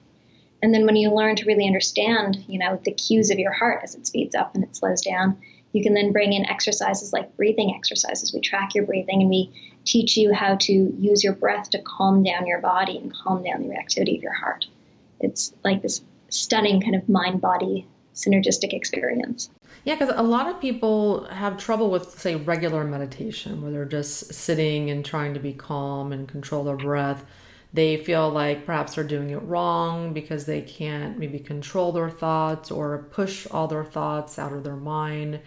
And 0.61 0.73
then 0.73 0.85
when 0.85 0.95
you 0.95 1.11
learn 1.11 1.35
to 1.37 1.45
really 1.45 1.67
understand, 1.67 2.43
you 2.47 2.59
know, 2.59 2.79
the 2.83 2.91
cues 2.91 3.29
of 3.29 3.39
your 3.39 3.53
heart 3.53 3.81
as 3.83 3.95
it 3.95 4.07
speeds 4.07 4.35
up 4.35 4.55
and 4.55 4.63
it 4.63 4.75
slows 4.75 5.01
down, 5.01 5.37
You 5.73 5.83
can 5.83 5.93
then 5.93 6.11
bring 6.11 6.33
in 6.33 6.45
exercises 6.45 7.13
like 7.13 7.35
breathing 7.37 7.73
exercises. 7.75 8.33
We 8.33 8.41
track 8.41 8.73
your 8.73 8.85
breathing 8.85 9.21
and 9.21 9.29
we 9.29 9.51
teach 9.85 10.17
you 10.17 10.33
how 10.33 10.55
to 10.55 10.73
use 10.73 11.23
your 11.23 11.33
breath 11.33 11.69
to 11.71 11.81
calm 11.81 12.23
down 12.23 12.47
your 12.47 12.59
body 12.59 12.97
and 12.97 13.13
calm 13.13 13.43
down 13.43 13.61
the 13.61 13.69
reactivity 13.69 14.17
of 14.17 14.23
your 14.23 14.33
heart. 14.33 14.65
It's 15.19 15.53
like 15.63 15.81
this 15.81 16.01
stunning 16.29 16.81
kind 16.81 16.95
of 16.95 17.07
mind 17.07 17.41
body 17.41 17.87
synergistic 18.25 18.73
experience. 18.73 19.49
Yeah, 19.86 19.95
because 19.95 20.13
a 20.15 20.23
lot 20.23 20.47
of 20.47 20.60
people 20.60 21.25
have 21.25 21.58
trouble 21.58 21.89
with, 21.89 22.19
say, 22.19 22.36
regular 22.36 22.84
meditation, 22.84 23.62
where 23.62 23.71
they're 23.71 23.86
just 23.86 24.34
sitting 24.34 24.89
and 24.89 25.05
trying 25.05 25.34
to 25.34 25.39
be 25.39 25.53
calm 25.53 26.12
and 26.12 26.27
control 26.27 26.63
their 26.63 26.75
breath. 26.75 27.25
They 27.71 27.97
feel 27.97 28.29
like 28.29 28.65
perhaps 28.65 28.95
they're 28.95 29.03
doing 29.03 29.29
it 29.29 29.41
wrong 29.43 30.12
because 30.12 30.45
they 30.45 30.62
can't 30.62 31.19
maybe 31.19 31.39
control 31.39 31.91
their 31.91 32.10
thoughts 32.10 32.71
or 32.71 33.08
push 33.12 33.47
all 33.51 33.67
their 33.67 33.86
thoughts 33.86 34.39
out 34.39 34.53
of 34.53 34.63
their 34.63 34.75
mind. 34.75 35.39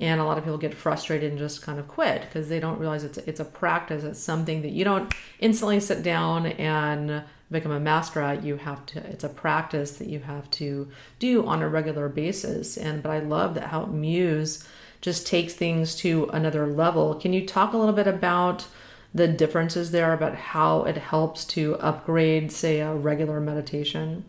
And 0.00 0.20
a 0.20 0.24
lot 0.24 0.38
of 0.38 0.44
people 0.44 0.58
get 0.58 0.74
frustrated 0.74 1.30
and 1.30 1.38
just 1.38 1.62
kind 1.62 1.78
of 1.78 1.88
quit 1.88 2.22
because 2.22 2.48
they 2.48 2.60
don't 2.60 2.78
realize 2.78 3.04
it's 3.04 3.18
it's 3.18 3.40
a 3.40 3.44
practice. 3.44 4.04
It's 4.04 4.20
something 4.20 4.62
that 4.62 4.70
you 4.70 4.84
don't 4.84 5.12
instantly 5.40 5.80
sit 5.80 6.02
down 6.02 6.46
and 6.46 7.24
become 7.54 7.72
a 7.72 7.80
master 7.80 8.20
at 8.20 8.44
you 8.44 8.56
have 8.56 8.84
to 8.86 8.98
it's 8.98 9.24
a 9.24 9.28
practice 9.28 9.92
that 9.92 10.08
you 10.08 10.20
have 10.20 10.50
to 10.50 10.88
do 11.18 11.46
on 11.46 11.62
a 11.62 11.68
regular 11.68 12.08
basis. 12.08 12.76
And 12.76 13.02
but 13.02 13.10
i 13.10 13.18
love 13.18 13.54
that 13.54 13.68
how 13.68 13.86
muse 13.86 14.66
just 15.00 15.26
takes 15.26 15.52
things 15.54 15.94
to 15.96 16.30
another 16.32 16.66
level. 16.66 17.14
Can 17.14 17.32
you 17.32 17.46
talk 17.46 17.72
a 17.72 17.76
little 17.76 17.94
bit 17.94 18.06
about 18.06 18.66
the 19.12 19.28
differences 19.28 19.90
there 19.90 20.12
about 20.12 20.34
how 20.34 20.82
it 20.84 20.96
helps 20.96 21.44
to 21.44 21.76
upgrade 21.76 22.50
say 22.50 22.80
a 22.80 22.94
regular 22.94 23.38
meditation? 23.38 24.24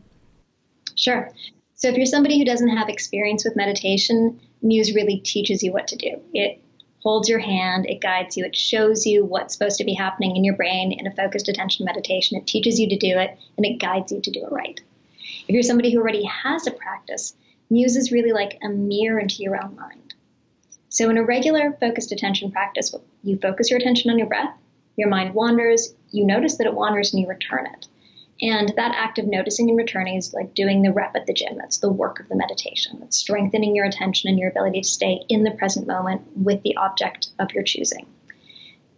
Sure. 0.95 1.31
So 1.75 1.89
if 1.89 1.95
you're 1.95 2.05
somebody 2.05 2.37
who 2.37 2.45
doesn't 2.45 2.75
have 2.75 2.89
experience 2.89 3.43
with 3.43 3.55
meditation 3.55 4.39
muse 4.61 4.93
really 4.93 5.19
teaches 5.19 5.63
you 5.63 5.71
what 5.71 5.87
to 5.87 5.95
do. 5.95 6.21
It 6.33 6.61
holds 7.05 7.29
your 7.29 7.39
hand, 7.39 7.85
it 7.87 8.01
guides 8.01 8.35
you, 8.35 8.43
it 8.43 8.55
shows 8.55 9.05
you 9.05 9.23
what's 9.23 9.53
supposed 9.53 9.77
to 9.77 9.83
be 9.83 9.93
happening 9.93 10.35
in 10.35 10.43
your 10.43 10.55
brain 10.55 10.91
in 10.91 11.05
a 11.05 11.11
focused 11.11 11.47
attention 11.47 11.85
meditation. 11.85 12.35
It 12.35 12.47
teaches 12.47 12.79
you 12.79 12.89
to 12.89 12.97
do 12.97 13.19
it 13.19 13.37
and 13.57 13.65
it 13.65 13.77
guides 13.77 14.11
you 14.11 14.19
to 14.19 14.31
do 14.31 14.43
it 14.43 14.51
right. 14.51 14.81
If 15.47 15.53
you're 15.53 15.61
somebody 15.61 15.93
who 15.93 15.99
already 15.99 16.23
has 16.23 16.65
a 16.65 16.71
practice, 16.71 17.35
Muse 17.69 17.95
is 17.95 18.11
really 18.11 18.31
like 18.31 18.57
a 18.63 18.69
mirror 18.69 19.19
into 19.19 19.43
your 19.43 19.63
own 19.63 19.75
mind. 19.75 20.15
So, 20.89 21.11
in 21.11 21.17
a 21.19 21.23
regular 21.23 21.77
focused 21.79 22.11
attention 22.11 22.51
practice, 22.51 22.95
you 23.23 23.37
focus 23.37 23.69
your 23.69 23.77
attention 23.77 24.09
on 24.09 24.17
your 24.17 24.27
breath, 24.27 24.55
your 24.97 25.09
mind 25.09 25.35
wanders, 25.35 25.93
you 26.09 26.25
notice 26.25 26.57
that 26.57 26.65
it 26.65 26.73
wanders, 26.73 27.13
and 27.13 27.21
you 27.21 27.27
return 27.27 27.67
it. 27.67 27.87
And 28.41 28.73
that 28.75 28.95
act 28.95 29.17
of 29.17 29.27
noticing 29.27 29.69
and 29.69 29.77
returning 29.77 30.17
is 30.17 30.33
like 30.33 30.53
doing 30.53 30.81
the 30.81 30.91
rep 30.91 31.15
at 31.15 31.25
the 31.25 31.33
gym. 31.33 31.57
That's 31.57 31.77
the 31.77 31.91
work 31.91 32.19
of 32.19 32.27
the 32.27 32.35
meditation. 32.35 32.99
It's 33.01 33.17
strengthening 33.17 33.75
your 33.75 33.85
attention 33.85 34.29
and 34.29 34.37
your 34.37 34.49
ability 34.49 34.81
to 34.81 34.87
stay 34.87 35.21
in 35.29 35.43
the 35.43 35.51
present 35.51 35.87
moment 35.87 36.23
with 36.35 36.61
the 36.63 36.75
object 36.75 37.29
of 37.39 37.53
your 37.53 37.63
choosing. 37.63 38.05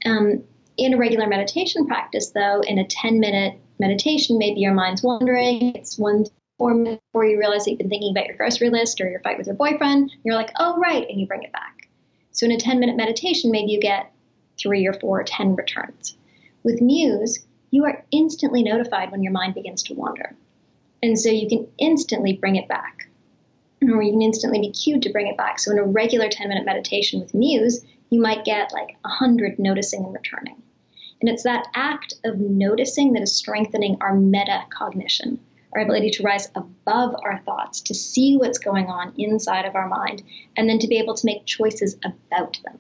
Um, 0.06 0.44
in 0.78 0.94
a 0.94 0.98
regular 0.98 1.28
meditation 1.28 1.86
practice, 1.86 2.32
though, 2.32 2.62
in 2.62 2.80
a 2.80 2.88
10 2.88 3.20
minute 3.20 3.60
meditation, 3.80 4.38
maybe 4.38 4.60
your 4.60 4.74
mind's 4.74 5.04
wandering. 5.04 5.76
It's 5.76 5.98
one 6.00 6.26
four 6.58 6.74
minutes 6.74 7.04
before 7.12 7.26
you 7.26 7.38
realize 7.38 7.66
that 7.66 7.72
you've 7.72 7.80
been 7.80 7.90
thinking 7.90 8.12
about 8.12 8.26
your 8.26 8.36
grocery 8.36 8.70
list 8.70 9.00
or 9.00 9.10
your 9.10 9.20
fight 9.20 9.38
with 9.38 9.48
your 9.48 9.56
boyfriend. 9.56 10.12
You're 10.24 10.36
like, 10.36 10.52
oh, 10.58 10.78
right, 10.80 11.08
and 11.08 11.20
you 11.20 11.28
bring 11.28 11.44
it 11.44 11.54
back. 11.54 11.88
So 12.32 12.46
in 12.46 12.52
a 12.52 12.58
10 12.58 12.80
minute 12.80 12.98
meditation, 12.98 13.52
maybe 13.52 13.72
you 13.72 13.80
get 13.80 14.12
three 14.60 14.88
or 14.88 14.94
four 14.94 15.22
or 15.22 15.24
10 15.24 15.56
returns. 15.56 16.18
With 16.64 16.82
Muse, 16.82 17.46
you 17.72 17.86
are 17.86 18.04
instantly 18.12 18.64
notified 18.64 19.12
when 19.12 19.24
your 19.24 19.32
mind 19.32 19.54
begins 19.54 19.84
to 19.84 19.94
wander. 19.94 20.36
And 21.04 21.20
so 21.20 21.30
you 21.30 21.48
can 21.48 21.68
instantly 21.78 22.34
bring 22.34 22.56
it 22.56 22.68
back, 22.68 23.08
or 23.82 24.02
you 24.02 24.12
can 24.12 24.22
instantly 24.22 24.60
be 24.60 24.72
cued 24.72 25.04
to 25.04 25.12
bring 25.12 25.28
it 25.28 25.38
back. 25.38 25.60
So 25.60 25.72
in 25.72 25.80
a 25.80 25.84
regular 25.84 26.30
10 26.30 26.50
minute 26.50 26.66
meditation 26.66 27.20
with 27.20 27.34
Muse, 27.34 27.86
you 28.10 28.22
might 28.22 28.46
get 28.46 28.74
like 28.74 28.96
100 29.02 29.60
noticing 29.60 30.04
and 30.06 30.14
returning. 30.14 30.62
And 31.20 31.30
it's 31.30 31.44
that 31.44 31.68
act 31.74 32.14
of 32.24 32.40
noticing 32.40 33.14
that 33.14 33.24
is 33.24 33.36
strengthening 33.36 33.98
our 34.02 34.16
metacognition, 34.16 35.40
our 35.74 35.82
ability 35.82 36.12
to 36.12 36.24
rise 36.24 36.50
above 36.56 37.16
our 37.24 37.40
thoughts, 37.40 37.82
to 37.82 37.94
see 37.94 38.38
what's 38.38 38.60
going 38.60 38.86
on 38.88 39.14
inside 39.18 39.66
of 39.66 39.76
our 39.76 39.88
mind, 39.88 40.24
and 40.56 40.70
then 40.70 40.80
to 40.80 40.88
be 40.88 41.00
able 41.00 41.16
to 41.16 41.26
make 41.26 41.46
choices 41.46 41.98
about 42.04 42.58
them. 42.64 42.80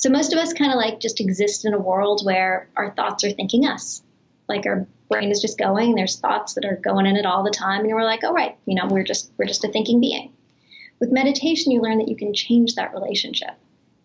So 0.00 0.08
most 0.08 0.32
of 0.32 0.38
us 0.38 0.54
kind 0.54 0.72
of 0.72 0.78
like 0.78 0.98
just 0.98 1.20
exist 1.20 1.66
in 1.66 1.74
a 1.74 1.78
world 1.78 2.22
where 2.24 2.70
our 2.74 2.90
thoughts 2.94 3.22
are 3.22 3.32
thinking 3.32 3.66
us. 3.66 4.02
Like 4.48 4.64
our 4.64 4.86
brain 5.10 5.30
is 5.30 5.42
just 5.42 5.58
going, 5.58 5.94
there's 5.94 6.18
thoughts 6.18 6.54
that 6.54 6.64
are 6.64 6.76
going 6.76 7.04
in 7.04 7.16
it 7.16 7.26
all 7.26 7.42
the 7.42 7.50
time, 7.50 7.84
and 7.84 7.94
we're 7.94 8.02
like, 8.02 8.24
oh 8.24 8.32
right, 8.32 8.56
you 8.64 8.74
know, 8.74 8.86
we're 8.86 9.04
just 9.04 9.30
we're 9.36 9.44
just 9.44 9.62
a 9.62 9.68
thinking 9.68 10.00
being. 10.00 10.32
With 11.00 11.12
meditation, 11.12 11.70
you 11.70 11.82
learn 11.82 11.98
that 11.98 12.08
you 12.08 12.16
can 12.16 12.32
change 12.32 12.76
that 12.76 12.94
relationship. 12.94 13.50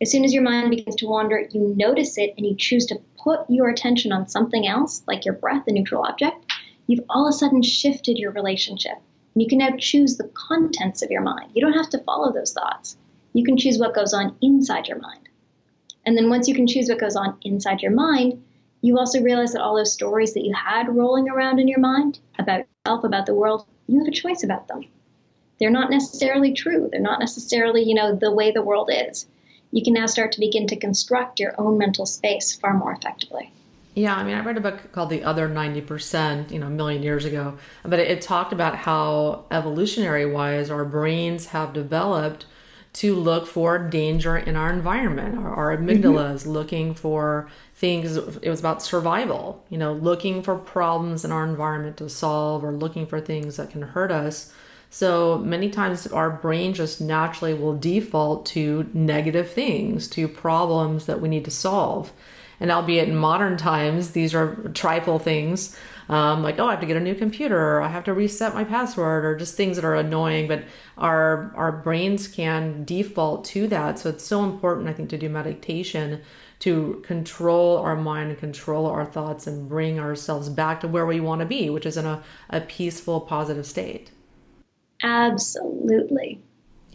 As 0.02 0.12
soon 0.12 0.26
as 0.26 0.34
your 0.34 0.44
mind 0.44 0.70
begins 0.70 0.98
to 0.98 1.08
wander, 1.08 1.48
you 1.50 1.74
notice 1.78 2.18
it 2.18 2.34
and 2.36 2.46
you 2.46 2.58
choose 2.58 2.86
to 2.88 3.00
put 3.18 3.50
your 3.50 3.70
attention 3.70 4.12
on 4.12 4.28
something 4.28 4.68
else, 4.68 5.02
like 5.08 5.24
your 5.24 5.36
breath, 5.36 5.64
the 5.66 5.72
neutral 5.72 6.04
object, 6.04 6.46
you've 6.88 7.06
all 7.10 7.26
of 7.26 7.34
a 7.34 7.38
sudden 7.38 7.62
shifted 7.62 8.18
your 8.18 8.32
relationship. 8.32 8.98
And 9.34 9.42
you 9.42 9.48
can 9.48 9.60
now 9.60 9.78
choose 9.80 10.18
the 10.18 10.30
contents 10.34 11.02
of 11.02 11.10
your 11.10 11.22
mind. 11.22 11.52
You 11.54 11.62
don't 11.62 11.78
have 11.78 11.90
to 11.92 12.04
follow 12.04 12.34
those 12.34 12.52
thoughts. 12.52 12.98
You 13.32 13.46
can 13.46 13.56
choose 13.56 13.78
what 13.78 13.96
goes 13.96 14.14
on 14.14 14.36
inside 14.42 14.90
your 14.90 15.00
mind. 15.00 15.30
And 16.06 16.18
then 16.18 16.30
once 16.30 16.48
you 16.48 16.54
can 16.54 16.68
choose 16.68 16.89
what 16.89 17.00
goes 17.00 17.15
on 17.15 17.38
inside 17.44 17.82
your 17.82 17.91
mind, 17.91 18.44
you 18.82 18.98
also 18.98 19.22
realize 19.22 19.54
that 19.54 19.62
all 19.62 19.76
those 19.76 19.94
stories 19.94 20.34
that 20.34 20.46
you 20.46 20.54
had 20.54 20.96
rolling 20.96 21.30
around 21.30 21.60
in 21.60 21.68
your 21.68 21.80
mind 21.80 22.20
about 22.38 22.65
yourself, 22.86 23.04
about 23.04 23.26
the 23.26 23.34
world, 23.34 23.65
you 23.88 23.98
have 24.00 24.08
a 24.08 24.12
choice 24.12 24.44
about 24.44 24.68
them. 24.68 24.86
They're 25.60 25.72
not 25.72 25.89
necessarily 25.89 26.54
true. 26.54 26.89
They're 26.91 27.02
not 27.02 27.20
necessarily, 27.20 27.84
you 27.84 27.96
know, 27.96 28.15
the 28.15 28.32
way 28.32 28.52
the 28.52 28.62
world 28.62 28.91
is. 28.91 29.26
You 29.72 29.84
can 29.84 29.94
now 29.94 30.06
start 30.06 30.32
to 30.34 30.39
begin 30.39 30.68
to 30.68 30.76
construct 30.76 31.39
your 31.39 31.60
own 31.60 31.78
mental 31.78 32.06
space 32.06 32.56
far 32.56 32.78
more 32.78 32.91
effectively. 32.91 33.52
Yeah, 33.96 34.15
I 34.15 34.24
mean, 34.24 34.36
I 34.36 34.41
read 34.41 34.58
a 34.58 34.62
book 34.62 34.91
called 34.91 35.10
The 35.10 35.24
Other 35.24 35.48
90%, 35.48 36.52
you 36.52 36.60
know, 36.60 36.68
a 36.68 36.70
million 36.70 37.02
years 37.02 37.24
ago, 37.24 37.58
but 37.84 37.98
it, 37.98 38.12
it 38.12 38.22
talked 38.22 38.52
about 38.52 38.76
how 38.76 39.46
evolutionary 39.52 40.26
wise 40.26 40.70
our 40.70 40.84
brains 40.84 41.48
have 41.48 41.72
developed 41.72 42.46
to 42.96 43.14
look 43.14 43.46
for 43.46 43.78
danger 43.78 44.38
in 44.38 44.56
our 44.56 44.72
environment. 44.72 45.38
Our, 45.38 45.54
our 45.54 45.78
amygdala 45.78 46.34
is 46.34 46.44
mm-hmm. 46.44 46.52
looking 46.52 46.94
for 46.94 47.50
things. 47.76 48.16
It 48.16 48.50
was 48.50 48.62
about 48.62 48.82
survival, 48.82 49.62
you 49.70 49.78
know, 49.78 49.92
looking 49.92 50.42
for 50.42 50.56
problems 50.56 51.26
in 51.26 51.32
our 51.32 51.44
environment 51.44 51.98
to 51.98 52.10
solve 52.10 52.64
or 52.64 52.72
looking 52.72 53.06
for 53.06 53.20
things 53.20 53.58
that 53.58 53.70
can 53.70 53.82
hurt 53.82 54.12
us. 54.12 54.54
So 54.90 55.38
many 55.38 55.70
times 55.70 56.08
our 56.08 56.30
brain 56.30 56.74
just 56.74 57.02
naturally 57.02 57.54
will 57.54 57.78
default 57.78 58.46
to 58.48 58.90
negative 58.94 59.52
things, 59.52 60.08
to 60.10 60.30
problems 60.30 61.06
that 61.08 61.20
we 61.20 61.28
need 61.28 61.44
to 61.46 61.52
solve. 61.52 62.14
And 62.62 62.72
albeit 62.72 63.10
in 63.10 63.16
modern 63.18 63.58
times, 63.58 64.12
these 64.12 64.34
are 64.34 64.56
trifle 64.74 65.20
things 65.20 65.78
um, 66.10 66.44
like 66.44 66.60
oh 66.60 66.68
i 66.68 66.72
have 66.72 66.80
to 66.80 66.86
get 66.86 66.98
a 66.98 67.00
new 67.00 67.15
computer 67.15 67.60
or 67.60 67.82
i 67.82 67.88
have 67.88 68.04
to 68.04 68.13
reset 68.13 68.54
my 68.54 68.63
password 68.63 69.26
or 69.26 69.36
just 69.36 69.56
things 69.56 69.76
that 69.76 69.86
are 69.86 69.96
annoying 69.96 70.48
but 70.48 70.63
our 70.98 71.54
our 71.56 71.72
brains 71.72 72.28
can 72.28 72.84
default 72.86 73.44
to 73.46 73.68
that. 73.68 74.00
So 74.00 74.10
it's 74.10 74.24
so 74.24 74.44
important 74.44 74.88
i 74.88 74.94
think 74.94 75.10
to 75.10 75.18
do 75.18 75.30
meditation 75.30 76.22
to 76.60 77.02
control 77.06 77.78
our 77.78 77.96
mind 77.96 78.30
and 78.30 78.39
control 78.39 78.86
our 78.86 79.06
thoughts 79.06 79.46
and 79.46 79.68
bring 79.68 80.00
ourselves 80.00 80.48
back 80.50 80.80
to 80.82 80.88
where 80.88 81.06
we 81.06 81.20
want 81.20 81.39
to 81.39 81.46
be 81.46 81.70
which 81.70 81.86
is 81.86 81.98
in 81.98 82.06
a, 82.06 82.24
a 82.50 82.62
peaceful 82.62 83.22
positive 83.22 83.65
state. 83.65 84.12
Absolutely 85.04 86.45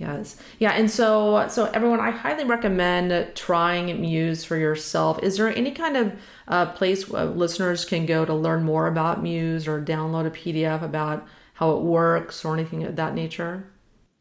Yes. 0.01 0.37
Yeah. 0.59 0.71
And 0.71 0.91
so, 0.91 1.47
so 1.49 1.67
everyone, 1.75 2.01
I 2.01 2.11
highly 2.11 2.45
recommend 2.45 3.37
trying 3.37 4.01
Muse 4.01 4.47
for 4.47 4.57
yourself. 4.57 5.23
Is 5.23 5.37
there 5.37 5.55
any 5.55 5.73
kind 5.73 5.95
of 5.95 6.13
uh, 6.49 6.73
place 6.73 7.11
listeners 7.11 7.85
can 7.85 8.07
go 8.07 8.25
to 8.25 8.33
learn 8.33 8.63
more 8.63 8.87
about 8.87 9.23
Muse 9.23 9.69
or 9.69 9.79
download 9.79 10.27
a 10.27 10.31
PDF 10.31 10.83
about 10.83 11.29
how 11.53 11.73
it 11.73 11.83
works 11.83 12.47
or 12.47 12.55
anything 12.55 12.83
of 12.83 12.97
that 12.97 13.15
nature? 13.15 13.71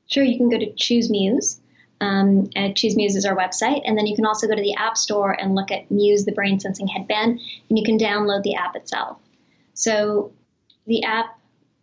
Sure. 0.07 0.25
You 0.25 0.37
can 0.37 0.49
go 0.49 0.59
to 0.59 0.73
Choose 0.73 1.09
Muse. 1.09 1.61
Um, 2.01 2.49
and 2.57 2.75
Choose 2.75 2.97
Muse 2.97 3.15
is 3.15 3.25
our 3.25 3.35
website. 3.35 3.81
And 3.85 3.97
then 3.97 4.05
you 4.05 4.17
can 4.17 4.25
also 4.25 4.47
go 4.47 4.55
to 4.55 4.61
the 4.61 4.75
App 4.75 4.97
Store 4.97 5.31
and 5.31 5.55
look 5.55 5.71
at 5.71 5.89
Muse, 5.89 6.25
the 6.25 6.33
brain 6.33 6.59
sensing 6.59 6.87
headband, 6.87 7.39
and 7.69 7.77
you 7.77 7.85
can 7.85 7.97
download 7.97 8.43
the 8.43 8.55
app 8.55 8.75
itself. 8.75 9.17
So 9.75 10.33
the 10.87 11.03
app 11.05 11.38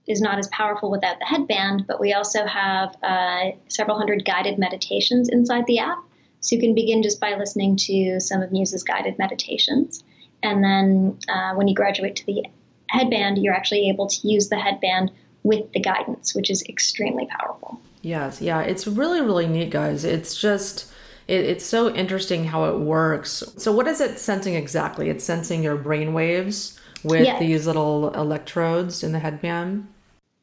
is 0.06 0.20
not 0.20 0.38
as 0.38 0.48
powerful 0.48 0.90
without 0.90 1.18
the 1.18 1.24
headband, 1.24 1.86
but 1.86 2.00
we 2.00 2.12
also 2.12 2.46
have 2.46 2.96
uh, 3.02 3.50
several 3.68 3.96
hundred 3.98 4.24
guided 4.24 4.58
meditations 4.58 5.28
inside 5.28 5.66
the 5.66 5.78
app. 5.78 5.98
So 6.40 6.54
you 6.54 6.60
can 6.60 6.74
begin 6.74 7.02
just 7.02 7.20
by 7.20 7.34
listening 7.34 7.76
to 7.76 8.20
some 8.20 8.40
of 8.40 8.52
Muse's 8.52 8.84
guided 8.84 9.18
meditations. 9.18 10.04
And 10.42 10.62
then 10.62 11.18
uh, 11.28 11.54
when 11.54 11.66
you 11.66 11.74
graduate 11.74 12.14
to 12.16 12.26
the 12.26 12.44
headband, 12.88 13.38
you're 13.38 13.54
actually 13.54 13.88
able 13.88 14.06
to 14.06 14.28
use 14.28 14.48
the 14.48 14.58
headband 14.58 15.10
with 15.42 15.72
the 15.72 15.80
guidance, 15.80 16.34
which 16.34 16.50
is 16.50 16.62
extremely 16.68 17.26
powerful. 17.26 17.80
Yes, 18.02 18.40
yeah, 18.40 18.60
it's 18.60 18.86
really, 18.86 19.20
really 19.20 19.46
neat, 19.46 19.70
guys. 19.70 20.04
It's 20.04 20.38
just. 20.38 20.92
It, 21.26 21.44
it's 21.44 21.64
so 21.64 21.92
interesting 21.92 22.44
how 22.44 22.66
it 22.66 22.78
works. 22.78 23.42
So, 23.56 23.72
what 23.72 23.88
is 23.88 24.00
it 24.00 24.20
sensing 24.20 24.54
exactly? 24.54 25.10
It's 25.10 25.24
sensing 25.24 25.64
your 25.64 25.74
brain 25.74 26.12
waves 26.14 26.78
with 27.02 27.24
yes. 27.24 27.40
these 27.40 27.66
little 27.66 28.14
electrodes 28.14 29.02
in 29.02 29.10
the 29.10 29.18
headband. 29.18 29.88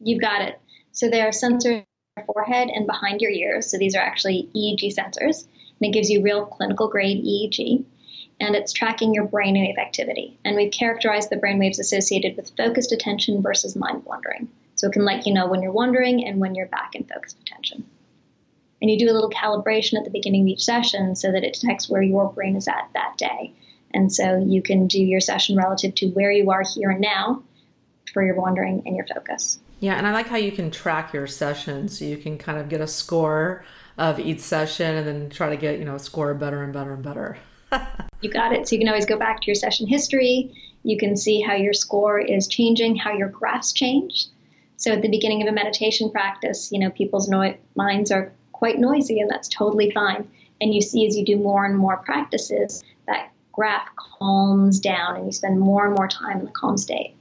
You've 0.04 0.22
got 0.22 0.42
it. 0.42 0.60
So 0.92 1.10
there 1.10 1.28
are 1.28 1.32
sensors 1.32 1.86
forehead 2.26 2.70
and 2.70 2.86
behind 2.86 3.22
your 3.22 3.32
ears. 3.32 3.72
So 3.72 3.78
these 3.78 3.96
are 3.96 4.02
actually 4.02 4.50
EEG 4.56 4.96
sensors, 4.96 5.48
and 5.80 5.90
it 5.90 5.94
gives 5.94 6.10
you 6.10 6.22
real 6.22 6.46
clinical 6.46 6.88
grade 6.88 7.24
EEG. 7.24 7.86
And 8.40 8.56
it's 8.56 8.74
tracking 8.74 9.14
your 9.14 9.28
brainwave 9.28 9.78
activity. 9.78 10.38
And 10.44 10.56
we've 10.56 10.72
characterized 10.72 11.30
the 11.30 11.38
brainwaves 11.38 11.80
associated 11.80 12.36
with 12.36 12.56
focused 12.58 12.92
attention 12.92 13.42
versus 13.42 13.76
mind 13.76 14.04
wandering. 14.06 14.50
So 14.76 14.88
it 14.88 14.94
can 14.94 15.06
let 15.06 15.26
you 15.26 15.34
know 15.34 15.48
when 15.48 15.62
you're 15.62 15.72
wandering 15.72 16.26
and 16.26 16.40
when 16.40 16.56
you're 16.56 16.68
back 16.68 16.96
in 16.96 17.04
focused 17.06 17.40
attention. 17.40 17.86
And 18.82 18.92
you 18.92 19.00
do 19.00 19.10
a 19.10 19.14
little 19.14 19.30
calibration 19.30 19.98
at 19.98 20.04
the 20.04 20.10
beginning 20.10 20.42
of 20.42 20.48
each 20.48 20.64
session 20.64 21.16
so 21.16 21.32
that 21.32 21.44
it 21.44 21.54
detects 21.54 21.90
where 21.90 22.02
your 22.02 22.34
brain 22.34 22.56
is 22.56 22.68
at 22.68 22.90
that 22.94 23.18
day. 23.18 23.54
And 23.94 24.12
so 24.12 24.38
you 24.38 24.62
can 24.62 24.88
do 24.88 25.02
your 25.02 25.22
session 25.22 25.56
relative 25.56 25.96
to 25.96 26.10
where 26.10 26.32
you 26.32 26.52
are 26.52 26.64
here 26.64 26.90
and 26.90 27.00
now 27.00 27.44
for 28.12 28.26
your 28.26 28.36
wandering 28.36 28.84
and 28.86 28.96
your 28.96 29.06
focus. 29.06 29.60
Yeah, 29.84 29.96
and 29.96 30.08
I 30.08 30.14
like 30.14 30.30
how 30.30 30.38
you 30.38 30.54
can 30.54 30.72
track 30.72 31.12
your 31.12 31.28
sessions. 31.28 32.00
So 32.00 32.06
you 32.06 32.16
can 32.16 32.38
kind 32.38 32.58
of 32.58 32.70
get 32.70 32.80
a 32.80 32.88
score 32.88 33.66
of 33.98 34.18
each 34.18 34.40
session 34.40 34.96
and 34.96 35.06
then 35.06 35.30
try 35.30 35.50
to 35.50 35.58
get, 35.58 35.78
you 35.78 35.84
know, 35.84 35.98
score 35.98 36.34
better 36.34 36.64
and 36.64 36.72
better 36.72 36.94
and 36.94 37.04
better. 37.04 37.38
you 38.22 38.32
got 38.32 38.54
it. 38.54 38.66
So 38.66 38.76
you 38.76 38.80
can 38.80 38.88
always 38.88 39.06
go 39.06 39.18
back 39.18 39.42
to 39.42 39.48
your 39.48 39.56
session 39.56 39.86
history. 39.86 40.56
You 40.84 40.98
can 40.98 41.18
see 41.18 41.42
how 41.42 41.56
your 41.56 41.74
score 41.74 42.18
is 42.18 42.48
changing, 42.48 42.96
how 42.96 43.12
your 43.12 43.28
graphs 43.28 43.74
change. 43.74 44.28
So 44.78 44.94
at 44.94 45.02
the 45.02 45.10
beginning 45.10 45.42
of 45.42 45.50
a 45.50 45.52
meditation 45.52 46.10
practice, 46.10 46.72
you 46.72 46.80
know, 46.80 46.90
people's 46.92 47.28
no- 47.28 47.54
minds 47.76 48.10
are 48.10 48.32
quite 48.54 48.80
noisy 48.80 49.20
and 49.20 49.30
that's 49.30 49.50
totally 49.50 49.92
fine. 49.92 50.26
And 50.62 50.74
you 50.74 50.82
see 50.82 51.06
as 51.08 51.18
you 51.18 51.26
do 51.26 51.36
more 51.36 51.66
and 51.66 51.78
more 51.78 51.98
practices, 51.98 52.86
that 53.08 53.34
graph 53.52 53.90
calms 53.98 54.80
down 54.80 55.18
and 55.18 55.26
you 55.26 55.34
spend 55.34 55.60
more 55.60 55.86
and 55.88 55.96
more 55.98 56.08
time 56.08 56.40
in 56.40 56.46
the 56.46 56.52
calm 56.52 56.78
state. 56.78 57.18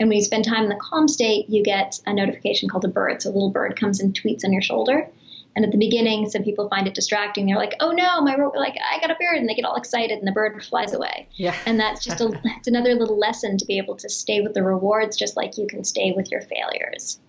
And 0.00 0.08
when 0.08 0.18
you 0.18 0.24
spend 0.24 0.44
time 0.44 0.64
in 0.64 0.68
the 0.68 0.80
calm 0.80 1.06
state, 1.08 1.48
you 1.48 1.62
get 1.62 2.00
a 2.06 2.12
notification 2.12 2.68
called 2.68 2.84
a 2.84 2.88
bird. 2.88 3.22
So 3.22 3.30
a 3.30 3.32
little 3.32 3.50
bird 3.50 3.78
comes 3.78 4.00
and 4.00 4.12
tweets 4.12 4.44
on 4.44 4.52
your 4.52 4.62
shoulder. 4.62 5.08
And 5.56 5.64
at 5.64 5.70
the 5.70 5.78
beginning, 5.78 6.28
some 6.28 6.42
people 6.42 6.68
find 6.68 6.88
it 6.88 6.94
distracting. 6.94 7.46
They're 7.46 7.56
like, 7.56 7.74
"Oh 7.78 7.92
no, 7.92 8.20
my 8.20 8.34
like 8.56 8.76
I 8.90 8.98
got 8.98 9.12
a 9.12 9.14
bird," 9.14 9.36
and 9.38 9.48
they 9.48 9.54
get 9.54 9.64
all 9.64 9.76
excited, 9.76 10.18
and 10.18 10.26
the 10.26 10.32
bird 10.32 10.64
flies 10.64 10.92
away. 10.92 11.28
Yeah. 11.34 11.54
And 11.64 11.78
that's 11.78 12.04
just 12.04 12.20
a 12.20 12.32
it's 12.44 12.66
another 12.66 12.94
little 12.94 13.18
lesson 13.18 13.56
to 13.58 13.64
be 13.64 13.78
able 13.78 13.94
to 13.96 14.08
stay 14.08 14.40
with 14.40 14.54
the 14.54 14.64
rewards, 14.64 15.16
just 15.16 15.36
like 15.36 15.56
you 15.56 15.66
can 15.68 15.84
stay 15.84 16.12
with 16.12 16.30
your 16.30 16.40
failures. 16.40 17.20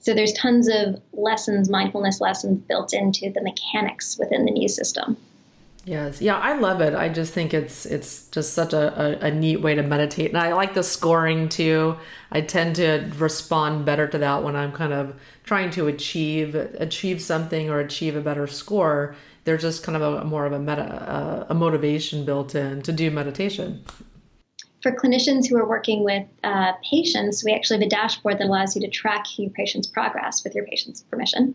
So 0.00 0.14
there's 0.14 0.32
tons 0.32 0.68
of 0.68 1.00
lessons, 1.12 1.70
mindfulness 1.70 2.20
lessons 2.20 2.60
built 2.62 2.92
into 2.92 3.30
the 3.30 3.40
mechanics 3.40 4.18
within 4.18 4.44
the 4.44 4.50
new 4.50 4.68
system. 4.68 5.16
Yes, 5.84 6.22
yeah, 6.22 6.38
I 6.38 6.56
love 6.56 6.80
it. 6.80 6.94
I 6.94 7.08
just 7.08 7.32
think 7.32 7.52
it's 7.52 7.86
it's 7.86 8.28
just 8.28 8.54
such 8.54 8.72
a, 8.72 9.24
a, 9.24 9.26
a, 9.26 9.30
neat 9.32 9.56
way 9.56 9.74
to 9.74 9.82
meditate, 9.82 10.28
and 10.28 10.38
I 10.38 10.52
like 10.52 10.74
the 10.74 10.82
scoring 10.84 11.48
too. 11.48 11.96
I 12.30 12.40
tend 12.40 12.76
to 12.76 13.10
respond 13.16 13.84
better 13.84 14.06
to 14.06 14.18
that 14.18 14.44
when 14.44 14.54
I'm 14.54 14.70
kind 14.70 14.92
of 14.92 15.16
trying 15.42 15.70
to 15.72 15.88
achieve 15.88 16.54
achieve 16.54 17.20
something 17.20 17.68
or 17.68 17.80
achieve 17.80 18.14
a 18.14 18.20
better 18.20 18.46
score. 18.46 19.16
There's 19.42 19.62
just 19.62 19.82
kind 19.82 20.00
of 20.00 20.02
a 20.02 20.24
more 20.24 20.46
of 20.46 20.52
a 20.52 20.60
meta 20.60 21.46
a 21.48 21.54
motivation 21.54 22.24
built 22.24 22.54
in 22.54 22.82
to 22.82 22.92
do 22.92 23.10
meditation 23.10 23.84
for 24.82 24.92
clinicians 24.92 25.48
who 25.48 25.56
are 25.56 25.68
working 25.68 26.02
with 26.02 26.26
uh, 26.42 26.72
patients, 26.88 27.44
we 27.44 27.52
actually 27.52 27.78
have 27.78 27.86
a 27.86 27.88
dashboard 27.88 28.38
that 28.38 28.46
allows 28.46 28.74
you 28.74 28.82
to 28.82 28.88
track 28.88 29.24
your 29.38 29.50
patient's 29.50 29.86
progress 29.86 30.42
with 30.42 30.54
your 30.54 30.66
patient's 30.66 31.02
permission. 31.02 31.54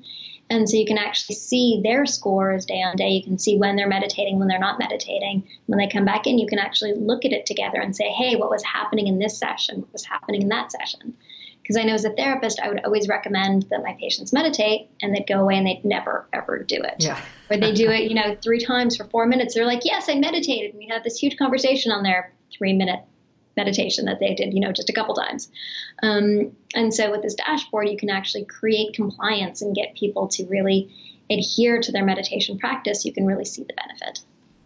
And 0.49 0.69
so 0.69 0.77
you 0.77 0.85
can 0.85 0.97
actually 0.97 1.35
see 1.35 1.81
their 1.83 2.05
scores 2.05 2.65
day 2.65 2.81
on 2.81 2.95
day. 2.95 3.09
You 3.09 3.23
can 3.23 3.37
see 3.37 3.57
when 3.57 3.75
they're 3.75 3.87
meditating, 3.87 4.39
when 4.39 4.47
they're 4.47 4.59
not 4.59 4.79
meditating. 4.79 5.47
When 5.65 5.77
they 5.77 5.87
come 5.87 6.05
back 6.05 6.25
in, 6.25 6.39
you 6.39 6.47
can 6.47 6.59
actually 6.59 6.93
look 6.93 7.25
at 7.25 7.33
it 7.33 7.45
together 7.45 7.79
and 7.79 7.95
say, 7.95 8.09
hey, 8.09 8.35
what 8.35 8.49
was 8.49 8.63
happening 8.63 9.07
in 9.07 9.19
this 9.19 9.37
session? 9.37 9.81
What 9.81 9.93
was 9.93 10.05
happening 10.05 10.43
in 10.43 10.47
that 10.49 10.71
session? 10.71 11.13
Because 11.61 11.75
I 11.75 11.83
know 11.83 11.95
as 11.95 12.05
a 12.05 12.11
therapist, 12.11 12.61
I 12.61 12.69
would 12.69 12.85
always 12.85 13.09
recommend 13.09 13.63
that 13.63 13.83
my 13.83 13.93
patients 13.99 14.31
meditate 14.31 14.89
and 15.01 15.13
they'd 15.13 15.27
go 15.27 15.41
away 15.41 15.57
and 15.57 15.67
they'd 15.67 15.83
never, 15.83 16.25
ever 16.31 16.63
do 16.63 16.77
it. 16.77 16.95
Yeah. 16.99 17.19
or 17.49 17.57
they 17.57 17.73
do 17.73 17.89
it, 17.91 18.09
you 18.09 18.15
know, 18.15 18.37
three 18.41 18.63
times 18.63 18.95
for 18.95 19.03
four 19.05 19.25
minutes. 19.25 19.53
They're 19.53 19.65
like, 19.65 19.83
yes, 19.83 20.07
I 20.07 20.15
meditated. 20.15 20.71
And 20.71 20.79
we 20.79 20.87
had 20.87 21.03
this 21.03 21.17
huge 21.17 21.35
conversation 21.37 21.91
on 21.91 22.03
their 22.03 22.31
three 22.57 22.71
minute 22.71 23.01
meditation 23.57 24.05
that 24.05 24.19
they 24.19 24.33
did, 24.35 24.53
you 24.53 24.59
know, 24.59 24.71
just 24.71 24.89
a 24.89 24.93
couple 24.93 25.15
times. 25.15 25.49
Um, 26.01 26.55
and 26.73 26.93
so 26.93 27.11
with 27.11 27.23
this 27.23 27.35
dashboard, 27.35 27.89
you 27.89 27.97
can 27.97 28.09
actually 28.09 28.45
create 28.45 28.93
compliance 28.93 29.61
and 29.61 29.75
get 29.75 29.95
people 29.95 30.27
to 30.29 30.45
really 30.45 30.89
adhere 31.29 31.81
to 31.81 31.91
their 31.91 32.05
meditation 32.05 32.57
practice. 32.57 33.03
You 33.03 33.11
can 33.11 33.25
really 33.25 33.45
see 33.45 33.63
the 33.63 33.73
benefit. 33.73 34.21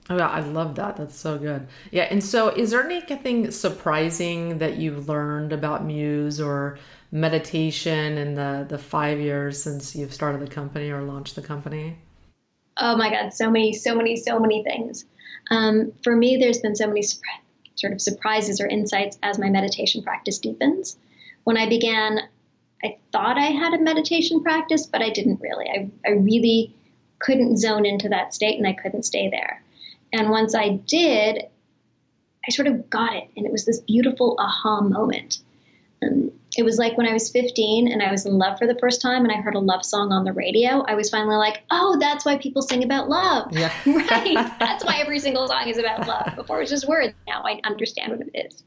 Oh, 0.10 0.17
yeah, 0.17 0.27
I 0.27 0.41
love 0.41 0.75
that. 0.75 0.97
That's 0.97 1.15
so 1.15 1.38
good. 1.38 1.67
Yeah. 1.89 2.04
And 2.04 2.23
so, 2.23 2.49
is 2.49 2.71
there 2.71 2.84
anything 2.84 3.49
surprising 3.51 4.58
that 4.58 4.77
you've 4.77 5.08
learned 5.08 5.54
about 5.54 5.86
Muse 5.86 6.41
or 6.41 6.77
meditation 7.12 8.17
in 8.17 8.36
the, 8.36 8.65
the 8.67 8.77
five 8.77 9.19
years 9.19 9.62
since 9.62 9.95
you've 9.95 10.13
started 10.13 10.41
the 10.41 10.54
company 10.54 10.89
or 10.89 11.01
launched 11.01 11.36
the 11.36 11.41
company? 11.41 11.97
Oh 12.77 12.97
my 12.97 13.10
God, 13.10 13.34
so 13.34 13.49
many, 13.49 13.73
so 13.73 13.95
many, 13.95 14.15
so 14.15 14.39
many 14.39 14.63
things. 14.63 15.06
Um, 15.49 15.91
for 16.04 16.15
me, 16.15 16.38
there's 16.38 16.60
been 16.60 16.75
so 16.75 16.88
many 16.88 17.04
sort 17.82 17.94
of 17.94 18.02
surprises 18.02 18.62
or 18.62 18.67
insights 18.67 19.17
as 19.24 19.39
my 19.39 19.50
meditation 19.50 20.04
practice 20.04 20.38
deepens. 20.38 20.98
When 21.44 21.58
I 21.58 21.67
began, 21.67 22.20
I 22.84 22.98
thought 23.12 23.38
I 23.38 23.48
had 23.48 23.74
a 23.74 23.84
meditation 23.84 24.41
practice, 24.41 24.86
but 24.86 25.02
I 25.02 25.10
didn't 25.10 25.41
really. 25.41 25.67
I, 25.67 25.89
I 26.06 26.12
really 26.12 26.74
couldn't 27.20 27.58
zone 27.58 27.86
into 27.86 28.10
that 28.10 28.34
state 28.34 28.58
and 28.58 28.67
I 28.67 28.74
couldn't 28.74 29.04
stay 29.04 29.30
there. 29.30 29.63
And 30.13 30.30
once 30.30 30.56
I 30.56 30.80
did, 30.88 31.44
I 32.48 32.52
sort 32.52 32.67
of 32.67 32.89
got 32.89 33.15
it. 33.15 33.30
And 33.36 33.46
it 33.46 33.52
was 33.52 33.65
this 33.65 33.80
beautiful 33.80 34.36
aha 34.39 34.82
moment. 34.82 35.39
Um, 36.04 36.32
it 36.58 36.64
was 36.64 36.78
like 36.78 36.98
when 36.98 37.08
I 37.08 37.14
was 37.14 37.30
15 37.30 37.92
and 37.92 38.04
I 38.04 38.12
was 38.12 38.26
in 38.26 38.38
love 38.38 38.58
for 38.58 38.68
the 38.68 38.78
first 38.80 39.02
time 39.02 39.24
and 39.24 39.32
I 39.32 39.38
heard 39.38 39.56
a 39.56 39.60
love 39.60 39.86
song 39.86 40.12
on 40.12 40.26
the 40.26 40.34
radio, 40.34 40.84
I 40.88 40.96
was 40.96 41.10
finally 41.10 41.38
like, 41.38 41.64
oh, 41.72 41.98
that's 42.00 42.26
why 42.26 42.38
people 42.38 42.62
sing 42.62 42.84
about 42.84 43.08
love. 43.08 43.52
Yeah. 43.52 43.72
right. 43.86 44.36
That's 44.60 44.84
why 44.84 44.98
every 44.98 45.20
single 45.20 45.48
song 45.48 45.68
is 45.68 45.78
about 45.78 46.08
love. 46.08 46.36
Before 46.36 46.58
it 46.58 46.62
was 46.62 46.70
just 46.70 46.88
words. 46.88 47.14
Now 47.28 47.42
I 47.44 47.62
understand 47.64 48.12
what 48.12 48.28
it 48.28 48.46
is. 48.46 48.64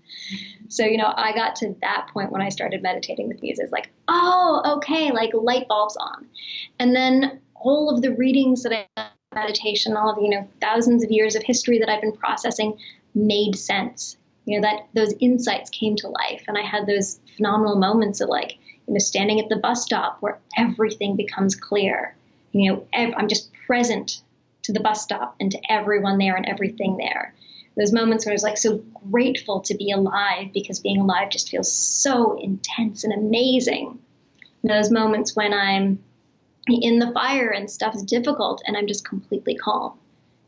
So, 0.68 0.84
you 0.84 0.96
know, 0.96 1.12
I 1.16 1.34
got 1.34 1.56
to 1.56 1.76
that 1.82 2.08
point 2.12 2.32
when 2.32 2.40
I 2.40 2.48
started 2.48 2.82
meditating 2.82 3.28
with 3.28 3.42
music. 3.42 3.70
like, 3.70 3.90
oh, 4.08 4.62
okay, 4.76 5.12
like 5.12 5.30
light 5.34 5.68
bulbs 5.68 5.96
on. 5.96 6.26
And 6.78 6.96
then 6.96 7.40
all 7.54 7.94
of 7.94 8.02
the 8.02 8.12
readings 8.14 8.62
that 8.62 8.86
I 8.96 9.08
meditation, 9.34 9.96
all 9.96 10.10
of, 10.10 10.22
you 10.22 10.30
know, 10.30 10.48
thousands 10.60 11.02
of 11.02 11.10
years 11.10 11.34
of 11.34 11.42
history 11.42 11.78
that 11.80 11.88
I've 11.88 12.00
been 12.00 12.12
processing 12.12 12.78
made 13.14 13.56
sense 13.56 14.16
you 14.44 14.60
know 14.60 14.68
that 14.68 14.88
those 14.94 15.14
insights 15.20 15.70
came 15.70 15.96
to 15.96 16.08
life. 16.08 16.44
And 16.48 16.58
i 16.58 16.62
had 16.62 16.86
those 16.86 17.20
phenomenal 17.36 17.76
moments 17.76 18.20
of 18.20 18.28
like 18.28 18.56
you 18.86 18.94
know 18.94 18.98
standing 18.98 19.40
at 19.40 19.48
the 19.48 19.56
bus 19.56 19.82
stop 19.82 20.18
where 20.20 20.38
everything 20.56 21.16
becomes 21.16 21.54
clear. 21.54 22.14
You 22.52 22.72
know 22.72 22.86
i'm 22.94 23.28
just 23.28 23.50
present 23.66 24.22
to 24.62 24.72
the 24.72 24.80
bus 24.80 25.02
stop 25.02 25.34
and 25.40 25.50
to 25.50 25.60
everyone 25.68 26.18
there 26.18 26.36
and 26.36 26.46
everything 26.46 26.96
there. 26.96 27.34
Those 27.76 27.92
moments 27.92 28.24
where 28.24 28.32
i 28.32 28.34
was 28.34 28.42
like 28.42 28.58
so 28.58 28.78
grateful 29.10 29.60
to 29.62 29.74
be 29.74 29.90
alive 29.90 30.52
because 30.52 30.80
being 30.80 31.00
alive 31.00 31.30
just 31.30 31.50
feels 31.50 31.72
so 31.72 32.38
intense 32.40 33.04
and 33.04 33.12
amazing. 33.12 33.98
Those 34.62 34.90
moments 34.90 35.34
when 35.36 35.52
i'm 35.52 36.02
in 36.68 36.98
the 36.98 37.12
fire 37.12 37.50
and 37.50 37.70
stuff's 37.70 38.02
difficult 38.02 38.62
and 38.66 38.76
i'm 38.76 38.86
just 38.86 39.06
completely 39.08 39.54
calm. 39.54 39.98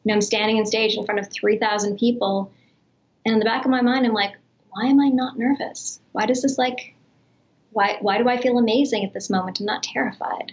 You 0.05 0.11
know 0.11 0.15
i'm 0.15 0.23
standing 0.23 0.59
on 0.59 0.67
stage 0.67 0.95
in 0.95 1.05
front 1.05 1.21
of 1.21 1.31
3000 1.31 1.99
people 1.99 2.53
and 3.27 3.33
in 3.33 3.39
the 3.41 3.45
back 3.45 3.65
of 3.65 3.73
my 3.73 3.83
mind, 3.83 4.07
I'm 4.07 4.13
like, 4.13 4.37
why 4.71 4.87
am 4.87 5.01
I 5.01 5.09
not 5.09 5.37
nervous? 5.37 6.01
Why 6.13 6.27
does 6.27 6.43
this 6.43 6.59
like, 6.59 6.95
why, 7.73 7.99
why 8.01 8.19
do 8.19 8.29
I 8.29 8.41
feel 8.41 8.57
amazing 8.57 9.05
at 9.05 9.13
this 9.13 9.29
moment? 9.29 9.59
I'm 9.59 9.67
not 9.67 9.83
terrified. 9.83 10.53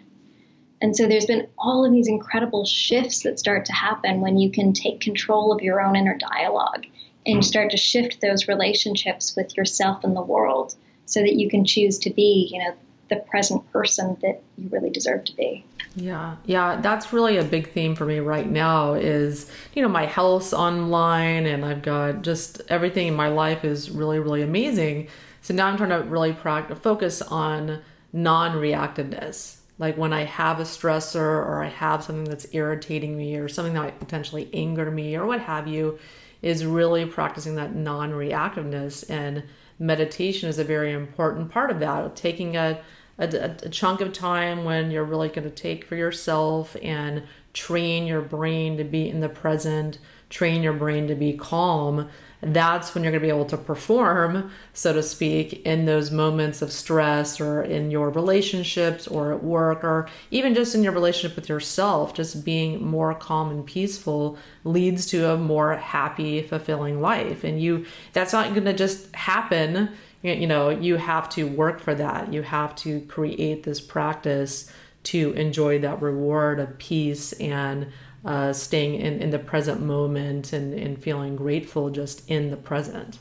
And 0.82 0.98
so 0.98 1.08
there's 1.08 1.28
been 1.28 1.48
all 1.60 1.86
of 1.86 1.92
these 1.92 2.08
incredible 2.08 2.66
shifts 2.66 3.22
that 3.22 3.38
start 3.38 3.66
to 3.66 3.74
happen 3.74 4.22
when 4.22 4.40
you 4.40 4.50
can 4.50 4.74
take 4.74 5.02
control 5.02 5.54
of 5.54 5.62
your 5.62 5.82
own 5.82 5.96
inner 5.96 6.18
dialogue 6.18 6.88
and 7.28 7.38
hmm. 7.38 7.42
start 7.42 7.70
to 7.72 7.78
shift 7.78 8.22
those 8.22 8.48
relationships 8.48 9.36
with 9.36 9.56
yourself 9.56 10.04
and 10.04 10.16
the 10.16 10.22
world 10.22 10.74
so 11.06 11.22
that 11.22 11.36
you 11.36 11.52
can 11.52 11.64
choose 11.66 12.00
to 12.00 12.10
be, 12.10 12.50
you 12.52 12.58
know, 12.58 12.74
the 13.14 13.22
present 13.22 13.70
person 13.72 14.18
that 14.22 14.42
you 14.58 14.70
really 14.70 14.90
deserve 14.90 15.24
to 15.26 15.36
be. 15.36 15.66
Yeah, 15.96 16.38
yeah, 16.46 16.82
that's 16.82 17.14
really 17.14 17.38
a 17.38 17.44
big 17.44 17.72
theme 17.72 17.96
for 17.96 18.06
me 18.06 18.20
right 18.20 18.50
now 18.50 18.94
is, 18.94 19.50
you 19.74 19.82
know, 19.82 19.88
my 19.88 20.06
health's 20.06 20.54
online 20.54 21.46
and 21.46 21.64
I've 21.64 21.84
got 21.84 22.24
just 22.24 22.62
everything 22.70 23.08
in 23.08 23.14
my 23.14 23.28
life 23.28 23.64
is 23.64 23.92
really, 23.92 24.20
really 24.20 24.42
amazing. 24.42 25.08
So 25.42 25.54
now 25.54 25.68
I'm 25.68 25.78
trying 25.78 25.90
to 25.90 26.10
really 26.10 26.34
practice, 26.34 26.80
focus 26.80 27.22
on 27.22 27.82
non 28.12 28.54
reactiveness. 28.54 29.58
Like 29.78 29.98
when 29.98 30.14
I 30.14 30.24
have 30.24 30.60
a 30.60 30.64
stressor 30.64 31.16
or 31.18 31.64
I 31.64 31.68
have 31.68 32.04
something 32.04 32.26
that's 32.26 32.48
irritating 32.54 33.18
me 33.18 33.36
or 33.36 33.48
something 33.48 33.74
that 33.74 33.82
might 33.82 34.00
potentially 34.00 34.50
anger 34.54 34.90
me 34.90 35.16
or 35.16 35.26
what 35.26 35.42
have 35.42 35.68
you, 35.68 36.00
is 36.42 36.66
really 36.66 37.06
practicing 37.06 37.56
that 37.56 37.76
non 37.76 38.12
reactiveness. 38.12 39.08
And 39.10 39.44
meditation 39.80 40.50
is 40.50 40.60
a 40.60 40.64
very 40.64 40.92
important 40.92 41.52
part 41.52 41.70
of 41.70 41.80
that, 41.80 42.16
taking 42.16 42.56
a 42.56 42.82
a, 43.18 43.56
a, 43.64 43.70
chunk 43.70 44.02
of 44.02 44.12
time 44.12 44.64
when 44.66 44.92
you're 44.92 45.04
really 45.04 45.30
going 45.30 45.44
to 45.44 45.56
take 45.56 45.86
for 45.86 45.96
yourself 45.96 46.76
and 46.82 47.24
train 47.54 48.08
your 48.08 48.22
brain 48.22 48.78
to 48.78 48.84
be 48.84 49.08
in 49.08 49.20
the 49.20 49.30
present 49.30 50.00
train 50.34 50.64
your 50.64 50.74
brain 50.74 51.08
to 51.08 51.14
be 51.14 51.32
calm, 51.32 52.10
that's 52.42 52.94
when 52.94 53.04
you're 53.04 53.12
going 53.12 53.22
to 53.22 53.26
be 53.26 53.30
able 53.30 53.46
to 53.46 53.56
perform, 53.56 54.52
so 54.74 54.92
to 54.92 55.04
speak, 55.04 55.62
in 55.66 55.86
those 55.86 56.10
moments 56.10 56.62
of 56.62 56.72
stress 56.72 57.40
or 57.40 57.62
in 57.62 57.92
your 57.92 58.10
relationships 58.10 59.08
or 59.08 59.32
at 59.32 59.44
work 59.44 59.84
or 59.84 60.10
even 60.32 60.56
just 60.56 60.74
in 60.74 60.84
your 60.84 60.92
relationship 60.92 61.36
with 61.36 61.48
yourself. 61.48 62.16
Just 62.16 62.44
being 62.44 62.84
more 62.84 63.14
calm 63.14 63.52
and 63.52 63.66
peaceful 63.66 64.38
leads 64.64 65.06
to 65.06 65.30
a 65.30 65.38
more 65.38 65.78
happy, 65.78 66.42
fulfilling 66.42 67.00
life. 67.00 67.44
And 67.44 67.62
you, 67.62 67.86
that's 68.12 68.34
not 68.34 68.50
going 68.54 68.66
to 68.66 68.74
just 68.74 69.16
happen. 69.16 69.90
You 70.24 70.48
know, 70.48 70.70
you 70.70 70.96
have 70.96 71.30
to 71.32 71.44
work 71.44 71.82
for 71.82 71.94
that. 71.94 72.32
You 72.34 72.44
have 72.44 72.76
to 72.78 73.02
create 73.02 73.64
this 73.64 73.82
practice 73.82 74.72
to 75.04 75.34
enjoy 75.34 75.80
that 75.80 76.02
reward 76.02 76.60
of 76.62 76.78
peace 76.78 77.34
and 77.34 77.92
uh, 78.24 78.54
staying 78.54 78.96
in, 78.96 79.22
in 79.22 79.32
the 79.32 79.40
present 79.40 79.82
moment 79.82 80.54
and, 80.54 80.74
and 80.74 80.98
feeling 80.98 81.36
grateful 81.36 81.90
just 81.90 82.30
in 82.30 82.52
the 82.52 82.58
present. 82.58 83.20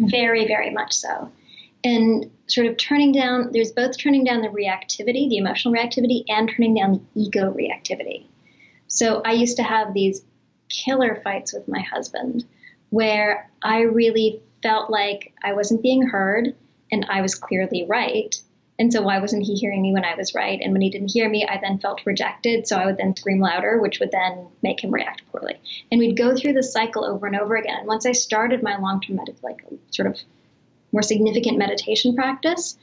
Very, 0.00 0.48
very 0.48 0.70
much 0.70 0.92
so. 0.92 1.30
And 1.84 2.28
sort 2.48 2.66
of 2.66 2.76
turning 2.76 3.12
down, 3.12 3.52
there's 3.52 3.70
both 3.70 3.96
turning 3.96 4.24
down 4.24 4.42
the 4.42 4.48
reactivity, 4.48 5.28
the 5.30 5.36
emotional 5.36 5.72
reactivity, 5.72 6.24
and 6.28 6.50
turning 6.50 6.74
down 6.74 6.92
the 6.92 7.22
ego 7.22 7.52
reactivity. 7.52 8.24
So 8.88 9.22
I 9.24 9.32
used 9.32 9.56
to 9.58 9.62
have 9.62 9.94
these 9.94 10.22
killer 10.68 11.20
fights 11.22 11.52
with 11.52 11.68
my 11.68 11.80
husband 11.80 12.44
where 12.90 13.48
I 13.62 13.82
really 13.82 14.42
felt 14.62 14.90
like 14.90 15.32
I 15.42 15.52
wasn't 15.52 15.82
being 15.82 16.02
heard 16.02 16.54
and 16.92 17.06
I 17.08 17.22
was 17.22 17.34
clearly 17.34 17.86
right. 17.88 18.34
And 18.78 18.90
so 18.90 19.02
why 19.02 19.18
wasn't 19.18 19.44
he 19.44 19.54
hearing 19.54 19.82
me 19.82 19.92
when 19.92 20.06
I 20.06 20.14
was 20.14 20.34
right? 20.34 20.58
And 20.62 20.72
when 20.72 20.80
he 20.80 20.88
didn't 20.88 21.12
hear 21.12 21.28
me, 21.28 21.46
I 21.46 21.58
then 21.60 21.78
felt 21.78 22.06
rejected. 22.06 22.66
So 22.66 22.76
I 22.76 22.86
would 22.86 22.96
then 22.96 23.14
scream 23.14 23.38
louder, 23.38 23.78
which 23.78 24.00
would 24.00 24.10
then 24.10 24.46
make 24.62 24.82
him 24.82 24.90
react 24.90 25.22
poorly. 25.30 25.60
And 25.92 25.98
we'd 25.98 26.16
go 26.16 26.34
through 26.34 26.54
the 26.54 26.62
cycle 26.62 27.04
over 27.04 27.26
and 27.26 27.36
over 27.36 27.56
again. 27.56 27.80
And 27.80 27.86
once 27.86 28.06
I 28.06 28.12
started 28.12 28.62
my 28.62 28.78
long-term 28.78 29.16
med- 29.16 29.36
like 29.42 29.62
sort 29.90 30.08
of 30.08 30.18
more 30.92 31.02
significant 31.02 31.58
meditation 31.58 32.14
practice, 32.14 32.78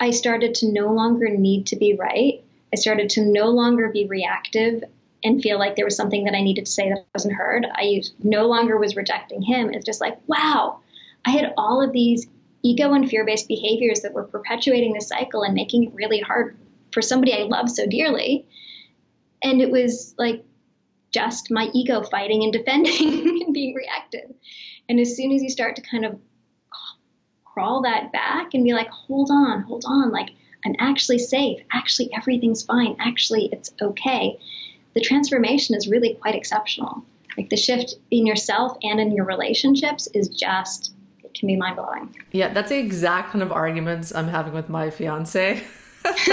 I 0.00 0.10
started 0.10 0.54
to 0.56 0.72
no 0.72 0.92
longer 0.92 1.30
need 1.30 1.68
to 1.68 1.76
be 1.76 1.94
right. 1.94 2.42
I 2.72 2.76
started 2.76 3.08
to 3.10 3.24
no 3.24 3.50
longer 3.50 3.90
be 3.90 4.06
reactive 4.06 4.82
and 5.22 5.40
feel 5.40 5.58
like 5.58 5.76
there 5.76 5.84
was 5.84 5.96
something 5.96 6.24
that 6.24 6.34
I 6.34 6.42
needed 6.42 6.66
to 6.66 6.72
say 6.72 6.90
that 6.90 7.06
wasn't 7.14 7.34
heard. 7.34 7.66
I 7.72 8.02
no 8.22 8.46
longer 8.46 8.76
was 8.76 8.96
rejecting 8.96 9.42
him. 9.42 9.72
It's 9.72 9.86
just 9.86 10.00
like, 10.00 10.18
wow, 10.26 10.80
I 11.26 11.30
had 11.30 11.54
all 11.56 11.82
of 11.82 11.92
these 11.92 12.26
ego 12.62 12.92
and 12.92 13.08
fear 13.08 13.24
based 13.24 13.48
behaviors 13.48 14.00
that 14.00 14.14
were 14.14 14.24
perpetuating 14.24 14.94
the 14.94 15.00
cycle 15.00 15.42
and 15.42 15.54
making 15.54 15.84
it 15.84 15.94
really 15.94 16.20
hard 16.20 16.56
for 16.92 17.02
somebody 17.02 17.34
I 17.34 17.42
love 17.42 17.70
so 17.70 17.86
dearly. 17.86 18.46
And 19.42 19.60
it 19.60 19.70
was 19.70 20.14
like 20.18 20.44
just 21.10 21.50
my 21.50 21.70
ego 21.74 22.02
fighting 22.02 22.42
and 22.42 22.52
defending 22.52 23.42
and 23.44 23.54
being 23.54 23.74
reactive. 23.74 24.32
And 24.88 24.98
as 24.98 25.16
soon 25.16 25.32
as 25.32 25.42
you 25.42 25.50
start 25.50 25.76
to 25.76 25.82
kind 25.82 26.04
of 26.04 26.18
crawl 27.44 27.82
that 27.82 28.12
back 28.12 28.52
and 28.52 28.64
be 28.64 28.72
like, 28.72 28.88
hold 28.88 29.30
on, 29.30 29.62
hold 29.62 29.84
on, 29.86 30.10
like 30.10 30.30
I'm 30.64 30.74
actually 30.78 31.18
safe. 31.18 31.60
Actually, 31.72 32.10
everything's 32.16 32.64
fine. 32.64 32.96
Actually, 32.98 33.48
it's 33.52 33.72
okay. 33.80 34.38
The 34.94 35.00
transformation 35.00 35.76
is 35.76 35.88
really 35.88 36.14
quite 36.14 36.34
exceptional. 36.34 37.04
Like 37.36 37.50
the 37.50 37.56
shift 37.56 37.94
in 38.10 38.26
yourself 38.26 38.76
and 38.82 39.00
in 39.00 39.12
your 39.12 39.24
relationships 39.24 40.08
is 40.14 40.28
just 40.28 40.94
can 41.34 41.46
be 41.46 41.56
mind 41.56 41.76
blowing. 41.76 42.14
Yeah, 42.32 42.52
that's 42.52 42.70
the 42.70 42.78
exact 42.78 43.30
kind 43.30 43.42
of 43.42 43.52
arguments 43.52 44.14
I'm 44.14 44.28
having 44.28 44.52
with 44.52 44.68
my 44.68 44.90
fiance. 44.90 45.62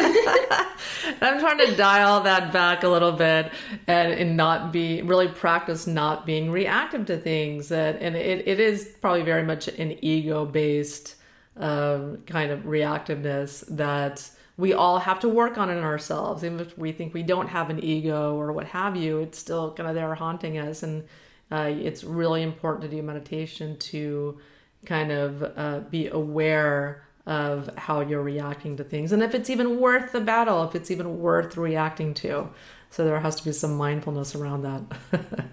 I'm 1.22 1.40
trying 1.40 1.60
to 1.60 1.76
dial 1.76 2.22
that 2.22 2.52
back 2.52 2.84
a 2.84 2.90
little 2.90 3.14
bit 3.14 3.52
and, 3.88 4.12
and 4.12 4.36
not 4.36 4.74
be 4.74 5.02
really 5.02 5.30
practice 5.30 5.88
not 5.88 6.26
being 6.26 6.52
reactive 6.52 7.06
to 7.06 7.18
things. 7.18 7.70
That 7.70 8.02
and 8.02 8.16
it, 8.16 8.48
it 8.48 8.60
is 8.60 8.96
probably 9.02 9.24
very 9.24 9.44
much 9.44 9.68
an 9.68 9.98
ego 10.04 10.46
based 10.46 11.16
um, 11.58 12.18
kind 12.26 12.52
of 12.52 12.62
reactiveness 12.62 13.64
that 13.76 14.30
we 14.58 14.74
all 14.74 15.00
have 15.00 15.20
to 15.22 15.30
work 15.30 15.58
on 15.58 15.70
in 15.70 15.78
ourselves. 15.80 16.44
Even 16.44 16.60
if 16.60 16.78
we 16.78 16.92
think 16.92 17.14
we 17.14 17.24
don't 17.24 17.48
have 17.48 17.70
an 17.70 17.84
ego 17.84 18.36
or 18.36 18.52
what 18.52 18.68
have 18.68 18.96
you, 18.98 19.20
it's 19.20 19.38
still 19.38 19.74
kind 19.74 19.88
of 19.88 19.96
there 19.96 20.14
haunting 20.16 20.58
us. 20.58 20.84
And 20.84 21.04
uh, 21.50 21.72
it's 21.72 22.04
really 22.04 22.44
important 22.44 22.90
to 22.90 22.96
do 22.96 23.02
meditation 23.02 23.78
to 23.78 24.40
kind 24.86 25.12
of 25.12 25.44
uh, 25.56 25.80
be 25.90 26.08
aware 26.08 27.04
of 27.26 27.70
how 27.78 28.02
you're 28.02 28.24
reacting 28.24 28.76
to 28.78 28.84
things 28.84 29.12
and 29.12 29.22
if 29.22 29.36
it's 29.36 29.50
even 29.50 29.80
worth 29.80 30.12
the 30.12 30.22
battle, 30.22 30.64
if 30.64 30.76
it's 30.76 30.90
even 30.90 31.20
worth 31.20 31.56
reacting 31.56 32.14
to. 32.16 32.50
So 32.90 33.06
there 33.06 33.20
has 33.20 33.36
to 33.36 33.46
be 33.46 33.54
some 33.54 33.78
mindfulness 33.78 34.36
around 34.36 34.64
that. 34.64 34.82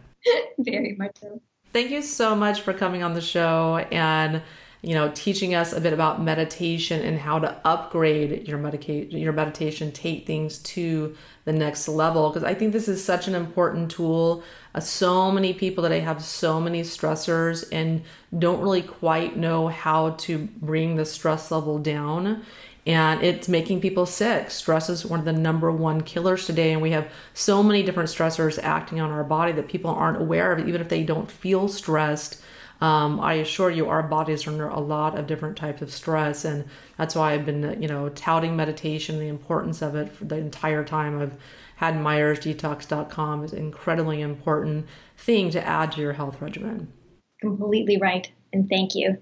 Very 0.59 0.97
much 0.99 1.17
so. 1.21 1.41
Thank 1.73 1.91
you 1.91 2.03
so 2.03 2.35
much 2.35 2.63
for 2.63 2.73
coming 2.73 3.03
on 3.03 3.15
the 3.15 3.21
show 3.21 3.77
and 3.93 4.43
you 4.83 4.95
know 4.95 5.11
teaching 5.15 5.55
us 5.55 5.73
a 5.73 5.81
bit 5.81 5.93
about 5.93 6.23
meditation 6.23 7.03
and 7.03 7.19
how 7.19 7.39
to 7.39 7.57
upgrade 7.65 8.47
your 8.47 8.59
medica- 8.59 9.07
your 9.07 9.33
meditation 9.33 9.91
take 9.91 10.27
things 10.27 10.59
to 10.59 11.17
the 11.45 11.53
next 11.53 11.89
level 11.89 12.29
because 12.29 12.45
I 12.45 12.55
think 12.55 12.73
this 12.73 12.89
is 12.89 13.05
such 13.05 13.27
an 13.27 13.35
important 13.35 13.91
tool. 13.91 14.43
Uh, 14.75 14.81
so 14.81 15.33
many 15.33 15.53
people 15.53 15.83
today 15.83 16.01
have 16.01 16.23
so 16.23 16.61
many 16.61 16.83
stressors 16.83 17.67
and 17.73 18.03
don't 18.39 18.61
really 18.61 18.83
quite 18.83 19.37
know 19.37 19.69
how 19.69 20.11
to 20.11 20.49
bring 20.61 20.97
the 20.97 21.05
stress 21.05 21.51
level 21.51 21.79
down. 21.79 22.43
And 22.87 23.23
it's 23.23 23.49
making 23.49 23.81
people 23.81 24.07
sick. 24.07 24.51
Stress 24.51 24.89
is 24.89 25.05
one 25.05 25.19
of 25.19 25.27
the 25.27 25.33
number 25.33 25.71
one 25.71 26.03
killers 26.03 26.47
today. 26.47 26.73
And 26.73 26.81
we 26.81 26.93
have 26.93 27.11
so 27.35 27.63
many 27.63 27.83
different 27.83 28.09
stressors 28.09 28.59
acting 28.63 29.01
on 29.01 29.11
our 29.11 29.25
body 29.25 29.53
that 29.53 29.69
people 29.69 29.91
aren't 29.91 30.21
aware 30.21 30.53
of, 30.53 30.67
even 30.67 30.81
if 30.81 30.89
they 30.89 31.03
don't 31.03 31.31
feel 31.31 31.69
stressed 31.69 32.43
um, 32.81 33.19
I 33.21 33.35
assure 33.35 33.71
you, 33.71 33.89
our 33.89 34.03
bodies 34.03 34.47
are 34.47 34.51
under 34.51 34.69
a 34.69 34.79
lot 34.79 35.19
of 35.19 35.27
different 35.27 35.57
types 35.57 35.83
of 35.83 35.93
stress, 35.93 36.45
and 36.45 36.65
that's 36.97 37.15
why 37.15 37.33
I've 37.33 37.45
been, 37.45 37.81
you 37.83 37.89
know, 37.89 38.09
touting 38.11 38.57
meditation, 38.57 39.19
the 39.19 39.29
importance 39.29 39.83
of 39.83 39.97
it 39.97 40.13
for 40.13 40.25
the 40.25 40.37
entire 40.37 40.85
time. 40.85 41.21
I've 41.21 41.37
had 41.77 41.95
MyersDetox.com 41.95 43.45
is 43.45 43.53
an 43.53 43.59
incredibly 43.59 44.21
important 44.21 44.87
thing 45.17 45.51
to 45.51 45.67
add 45.67 45.93
to 45.93 46.01
your 46.01 46.13
health 46.13 46.41
regimen. 46.41 46.93
Completely 47.41 47.99
right, 47.99 48.31
and 48.53 48.69
thank 48.69 48.95
you. 48.95 49.19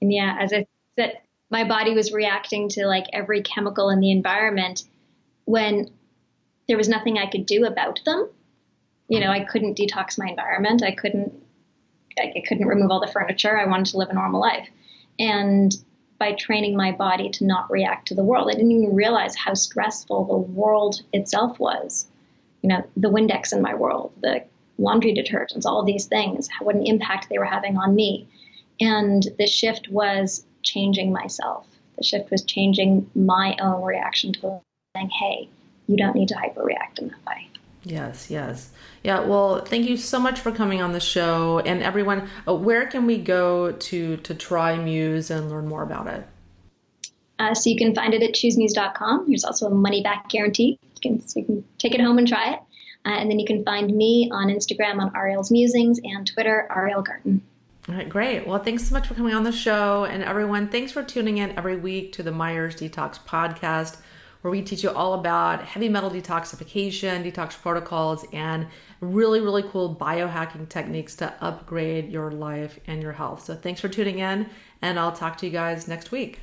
And 0.00 0.12
yeah, 0.12 0.36
as 0.40 0.52
I 0.52 0.66
said, 0.98 1.20
my 1.50 1.64
body 1.64 1.94
was 1.94 2.12
reacting 2.12 2.68
to 2.70 2.86
like 2.86 3.06
every 3.12 3.42
chemical 3.42 3.90
in 3.90 4.00
the 4.00 4.10
environment 4.10 4.84
when 5.44 5.90
there 6.66 6.76
was 6.76 6.88
nothing 6.88 7.18
I 7.18 7.26
could 7.26 7.46
do 7.46 7.66
about 7.66 8.00
them. 8.04 8.28
You 9.08 9.20
know, 9.20 9.30
I 9.30 9.40
couldn't 9.40 9.78
detox 9.78 10.18
my 10.18 10.28
environment. 10.28 10.82
I 10.82 10.92
couldn't 10.92 11.34
I 12.18 12.42
couldn't 12.46 12.66
remove 12.66 12.90
all 12.90 13.00
the 13.00 13.12
furniture. 13.12 13.58
I 13.58 13.66
wanted 13.66 13.86
to 13.86 13.98
live 13.98 14.10
a 14.10 14.14
normal 14.14 14.40
life. 14.40 14.68
And 15.18 15.74
by 16.18 16.32
training 16.32 16.76
my 16.76 16.92
body 16.92 17.30
to 17.30 17.44
not 17.44 17.70
react 17.70 18.08
to 18.08 18.14
the 18.14 18.24
world, 18.24 18.48
I 18.48 18.54
didn't 18.54 18.70
even 18.70 18.94
realize 18.94 19.34
how 19.34 19.54
stressful 19.54 20.24
the 20.26 20.36
world 20.36 21.02
itself 21.12 21.58
was. 21.58 22.06
You 22.62 22.68
know, 22.68 22.84
the 22.96 23.10
Windex 23.10 23.52
in 23.52 23.60
my 23.60 23.74
world, 23.74 24.12
the 24.20 24.44
laundry 24.78 25.14
detergents, 25.14 25.66
all 25.66 25.82
these 25.84 26.06
things, 26.06 26.48
what 26.60 26.76
an 26.76 26.86
impact 26.86 27.28
they 27.28 27.38
were 27.38 27.44
having 27.44 27.76
on 27.76 27.94
me. 27.94 28.28
And 28.80 29.26
the 29.38 29.46
shift 29.46 29.88
was 29.88 30.44
changing 30.62 31.12
myself. 31.12 31.66
The 31.96 32.04
shift 32.04 32.30
was 32.30 32.42
changing 32.42 33.10
my 33.14 33.56
own 33.60 33.82
reaction 33.82 34.32
to 34.34 34.60
saying, 34.96 35.10
hey, 35.10 35.48
you 35.88 35.96
don't 35.96 36.14
need 36.14 36.28
to 36.28 36.34
hyperreact 36.34 36.98
in 36.98 37.08
that 37.08 37.26
way. 37.26 37.48
Yes, 37.84 38.30
yes. 38.30 38.70
Yeah, 39.02 39.20
well, 39.20 39.64
thank 39.64 39.88
you 39.88 39.96
so 39.96 40.20
much 40.20 40.40
for 40.40 40.52
coming 40.52 40.80
on 40.80 40.92
the 40.92 41.00
show. 41.00 41.58
And 41.60 41.82
everyone, 41.82 42.28
uh, 42.46 42.54
where 42.54 42.86
can 42.86 43.06
we 43.06 43.18
go 43.18 43.72
to 43.72 44.16
to 44.18 44.34
try 44.34 44.76
Muse 44.76 45.30
and 45.30 45.50
learn 45.50 45.66
more 45.66 45.82
about 45.82 46.06
it? 46.06 46.26
Uh, 47.38 47.54
so 47.54 47.70
you 47.70 47.76
can 47.76 47.94
find 47.94 48.14
it 48.14 48.22
at 48.22 48.34
choosemuse.com. 48.34 49.24
There's 49.26 49.44
also 49.44 49.66
a 49.66 49.74
money 49.74 50.02
back 50.02 50.28
guarantee. 50.28 50.78
You 50.82 51.00
can, 51.00 51.26
so 51.26 51.40
you 51.40 51.46
can 51.46 51.64
take 51.78 51.94
it 51.94 52.00
home 52.00 52.18
and 52.18 52.28
try 52.28 52.52
it. 52.52 52.60
Uh, 53.04 53.14
and 53.18 53.28
then 53.28 53.40
you 53.40 53.46
can 53.46 53.64
find 53.64 53.92
me 53.92 54.30
on 54.32 54.46
Instagram 54.46 55.00
on 55.00 55.10
Ariel's 55.16 55.50
Musings 55.50 55.98
and 56.04 56.24
Twitter, 56.24 56.68
Ariel 56.74 57.02
Garten. 57.02 57.42
All 57.88 57.96
right, 57.96 58.08
great. 58.08 58.46
Well, 58.46 58.60
thanks 58.60 58.84
so 58.84 58.94
much 58.94 59.08
for 59.08 59.14
coming 59.14 59.34
on 59.34 59.42
the 59.42 59.50
show. 59.50 60.04
And 60.04 60.22
everyone, 60.22 60.68
thanks 60.68 60.92
for 60.92 61.02
tuning 61.02 61.38
in 61.38 61.50
every 61.58 61.74
week 61.74 62.12
to 62.12 62.22
the 62.22 62.30
Myers 62.30 62.76
Detox 62.76 63.18
podcast 63.18 63.96
where 64.42 64.50
we 64.50 64.60
teach 64.60 64.82
you 64.82 64.90
all 64.90 65.14
about 65.14 65.64
heavy 65.64 65.88
metal 65.88 66.10
detoxification, 66.10 67.24
detox 67.24 67.60
protocols, 67.60 68.26
and 68.32 68.66
really, 69.00 69.40
really 69.40 69.62
cool 69.62 69.94
biohacking 69.94 70.68
techniques 70.68 71.16
to 71.16 71.32
upgrade 71.40 72.10
your 72.12 72.30
life 72.30 72.78
and 72.86 73.02
your 73.02 73.12
health. 73.12 73.44
So 73.44 73.54
thanks 73.54 73.80
for 73.80 73.88
tuning 73.88 74.18
in, 74.18 74.50
and 74.82 74.98
I'll 74.98 75.12
talk 75.12 75.38
to 75.38 75.46
you 75.46 75.52
guys 75.52 75.88
next 75.88 76.10
week. 76.10 76.40